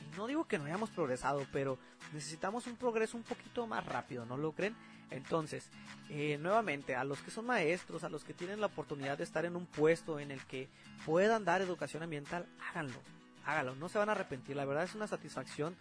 Y 0.02 0.16
no 0.16 0.26
digo 0.26 0.44
que 0.46 0.58
no 0.58 0.64
hayamos 0.64 0.90
progresado, 0.90 1.46
pero 1.52 1.78
necesitamos 2.12 2.66
un 2.66 2.76
progreso 2.76 3.16
un 3.16 3.22
poquito 3.22 3.66
más 3.66 3.84
rápido, 3.86 4.26
¿no 4.26 4.36
lo 4.36 4.52
creen? 4.52 4.74
Entonces, 5.10 5.68
eh, 6.08 6.38
nuevamente, 6.40 6.96
a 6.96 7.04
los 7.04 7.20
que 7.20 7.30
son 7.30 7.46
maestros, 7.46 8.02
a 8.02 8.08
los 8.08 8.24
que 8.24 8.34
tienen 8.34 8.60
la 8.60 8.66
oportunidad 8.66 9.18
de 9.18 9.24
estar 9.24 9.44
en 9.44 9.56
un 9.56 9.66
puesto 9.66 10.18
en 10.18 10.30
el 10.30 10.44
que 10.46 10.68
puedan 11.04 11.44
dar 11.44 11.60
educación 11.60 12.02
ambiental, 12.02 12.46
háganlo, 12.68 12.98
háganlo, 13.44 13.74
no 13.76 13.88
se 13.88 13.98
van 13.98 14.08
a 14.08 14.12
arrepentir. 14.12 14.56
La 14.56 14.64
verdad 14.64 14.84
es 14.84 14.94
una 14.94 15.06
satisfacción 15.06 15.76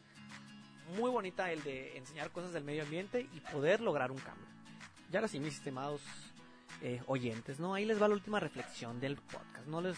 muy 0.97 1.09
bonita 1.09 1.51
el 1.51 1.63
de 1.63 1.97
enseñar 1.97 2.31
cosas 2.31 2.51
del 2.51 2.63
medio 2.63 2.83
ambiente 2.83 3.27
y 3.33 3.39
poder 3.39 3.81
lograr 3.81 4.11
un 4.11 4.17
cambio. 4.17 4.45
Ya 5.09 5.19
ahora 5.19 5.27
sí, 5.27 5.39
mis 5.39 5.55
estimados 5.55 6.01
eh, 6.81 7.01
oyentes, 7.07 7.59
¿no? 7.59 7.73
Ahí 7.73 7.85
les 7.85 8.01
va 8.01 8.07
la 8.07 8.15
última 8.15 8.39
reflexión 8.39 8.99
del 8.99 9.15
podcast. 9.15 9.67
No 9.67 9.81
les 9.81 9.97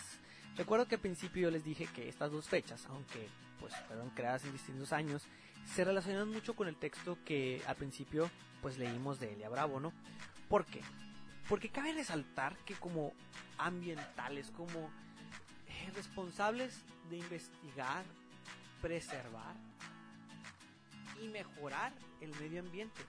recuerdo 0.55 0.87
que 0.87 0.95
al 0.95 1.01
principio 1.01 1.43
yo 1.43 1.51
les 1.51 1.63
dije 1.63 1.87
que 1.87 2.09
estas 2.09 2.31
dos 2.31 2.47
fechas, 2.47 2.85
aunque 2.87 3.27
pues 3.59 3.73
fueron 3.87 4.09
creadas 4.11 4.43
en 4.45 4.53
distintos 4.53 4.93
años, 4.93 5.23
se 5.65 5.83
relacionan 5.83 6.29
mucho 6.29 6.55
con 6.55 6.67
el 6.67 6.75
texto 6.75 7.17
que 7.25 7.61
al 7.67 7.75
principio 7.75 8.29
pues 8.61 8.77
leímos 8.77 9.19
de 9.19 9.33
Elia 9.33 9.49
Bravo, 9.49 9.79
¿no? 9.79 9.93
¿Por 10.49 10.65
qué? 10.65 10.81
Porque 11.49 11.69
cabe 11.69 11.93
resaltar 11.93 12.57
que 12.65 12.75
como 12.75 13.13
ambientales, 13.57 14.51
como 14.51 14.89
eh, 15.67 15.91
responsables 15.95 16.81
de 17.09 17.17
investigar, 17.17 18.05
preservar 18.81 19.55
y 21.21 21.27
mejorar 21.27 21.93
el 22.21 22.31
medio 22.39 22.61
ambiente. 22.61 23.01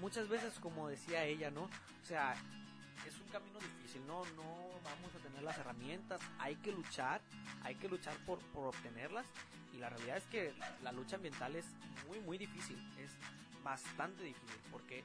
Muchas 0.00 0.28
veces, 0.28 0.58
como 0.60 0.88
decía 0.88 1.24
ella, 1.24 1.50
¿no? 1.50 1.62
O 1.62 2.04
sea, 2.04 2.34
es 3.06 3.18
un 3.20 3.28
camino 3.28 3.58
difícil, 3.58 3.77
no, 4.00 4.24
no 4.36 4.68
vamos 4.84 5.14
a 5.14 5.18
tener 5.18 5.42
las 5.42 5.58
herramientas, 5.58 6.20
hay 6.38 6.56
que 6.56 6.72
luchar, 6.72 7.20
hay 7.62 7.74
que 7.76 7.88
luchar 7.88 8.16
por, 8.26 8.38
por 8.52 8.66
obtenerlas 8.68 9.26
y 9.74 9.78
la 9.78 9.88
realidad 9.88 10.16
es 10.18 10.24
que 10.24 10.52
la 10.82 10.92
lucha 10.92 11.16
ambiental 11.16 11.56
es 11.56 11.66
muy, 12.06 12.20
muy 12.20 12.38
difícil, 12.38 12.76
es 12.98 13.10
bastante 13.62 14.22
difícil 14.22 14.60
porque 14.70 15.04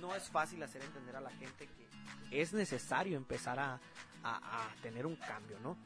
no 0.00 0.14
es 0.14 0.28
fácil 0.28 0.62
hacer 0.62 0.82
entender 0.82 1.16
a 1.16 1.20
la 1.20 1.30
gente 1.30 1.68
que 1.68 2.40
es 2.40 2.52
necesario 2.52 3.16
empezar 3.16 3.58
a, 3.58 3.80
a, 4.22 4.64
a 4.64 4.74
tener 4.82 5.06
un 5.06 5.16
cambio, 5.16 5.58
¿no? 5.60 5.76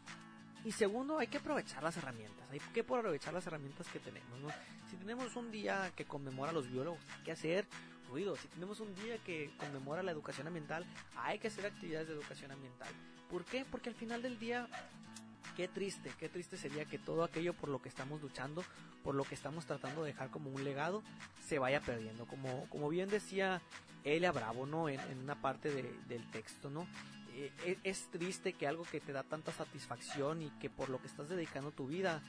Y 0.65 0.73
segundo, 0.73 1.19
hay 1.19 1.29
que 1.29 1.39
aprovechar 1.39 1.83
las 1.83 1.97
herramientas. 1.97 2.51
Hay 2.51 2.59
que 2.59 2.81
aprovechar 2.81 3.33
las 3.33 3.47
herramientas 3.47 3.87
que 3.89 4.01
tenemos. 4.01 4.39
¿no? 4.41 4.49
Si 4.91 4.97
tenemos 4.97 5.37
un 5.37 5.51
día 5.51 5.93
que 5.95 6.05
conmemora 6.05 6.51
a 6.51 6.55
los 6.55 6.69
biólogos, 6.71 7.01
hay 7.17 7.25
que 7.25 7.33
hacer 7.33 7.67
ruido. 8.09 8.37
Si 8.37 8.49
tenemos 8.49 8.81
un 8.81 8.95
día 8.95 9.19
que 9.19 9.51
conmemora 9.59 10.03
la 10.03 10.13
educación 10.13 10.47
ambiental, 10.47 10.85
hay 11.17 11.39
que 11.39 11.49
hacer 11.49 11.67
actividades 11.67 12.09
de 12.09 12.15
educación 12.15 12.51
ambiental. 12.51 12.89
¿Por 13.31 13.45
qué? 13.45 13.65
Porque 13.71 13.91
al 13.91 13.95
final 13.95 14.23
del 14.23 14.39
día, 14.39 14.69
qué 15.57 15.69
triste, 15.69 16.13
qué 16.19 16.29
triste 16.29 16.57
sería 16.57 16.85
que 16.85 16.99
todo 16.99 17.25
aquello 17.25 17.55
por 17.55 17.69
lo 17.69 17.81
que 17.81 17.89
estamos 17.89 18.23
luchando, 18.23 18.65
por 19.05 19.15
lo 19.15 19.25
que 19.25 19.35
estamos 19.35 19.67
tratando 19.67 20.03
de 20.03 20.13
dejar 20.13 20.31
como 20.31 20.51
un 20.51 20.65
legado, 20.65 21.03
se 21.47 21.59
vaya 21.59 21.81
perdiendo. 21.81 22.27
Como, 22.27 22.69
como 22.71 22.89
bien 22.89 23.09
decía 23.09 23.61
Elia 24.05 24.33
Bravo, 24.33 24.67
¿no? 24.67 24.89
En, 24.89 25.01
en 25.01 25.19
una 25.19 25.41
parte 25.41 25.71
de, 25.71 25.95
del 26.09 26.29
texto, 26.31 26.71
¿no? 26.71 26.87
Eh, 27.39 27.79
es 27.85 28.11
triste 28.11 28.53
que 28.53 28.67
algo 28.67 28.85
que 28.85 29.01
te 29.01 29.13
da 29.13 29.23
tanta 29.23 29.53
satisfacción 29.53 30.43
y 30.43 30.51
que 30.61 30.69
por 30.69 30.89
lo 30.89 31.01
que 31.01 31.07
estás 31.07 31.29
dedicando 31.29 31.71
tu 31.71 31.87
vida 31.87 32.21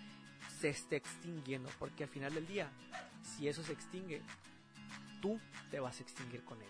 se 0.59 0.69
esté 0.69 0.97
extinguiendo, 0.97 1.69
porque 1.79 2.03
al 2.03 2.09
final 2.09 2.33
del 2.33 2.45
día, 2.45 2.69
si 3.23 3.47
eso 3.47 3.63
se 3.63 3.73
extingue, 3.73 4.21
tú 5.21 5.39
te 5.71 5.79
vas 5.79 5.99
a 5.99 6.03
extinguir 6.03 6.43
con 6.43 6.61
él. 6.61 6.69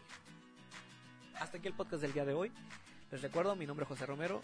Hasta 1.39 1.57
aquí 1.57 1.67
el 1.67 1.73
podcast 1.73 2.01
del 2.01 2.13
día 2.13 2.25
de 2.25 2.33
hoy. 2.33 2.51
Les 3.11 3.21
recuerdo, 3.21 3.55
mi 3.55 3.65
nombre 3.65 3.83
es 3.83 3.87
José 3.87 4.05
Romero. 4.05 4.41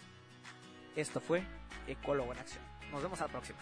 Esto 0.96 1.20
fue 1.20 1.42
Ecólogo 1.86 2.32
en 2.32 2.38
Acción. 2.38 2.64
Nos 2.90 3.02
vemos 3.02 3.20
a 3.20 3.26
la 3.26 3.32
próxima. 3.32 3.58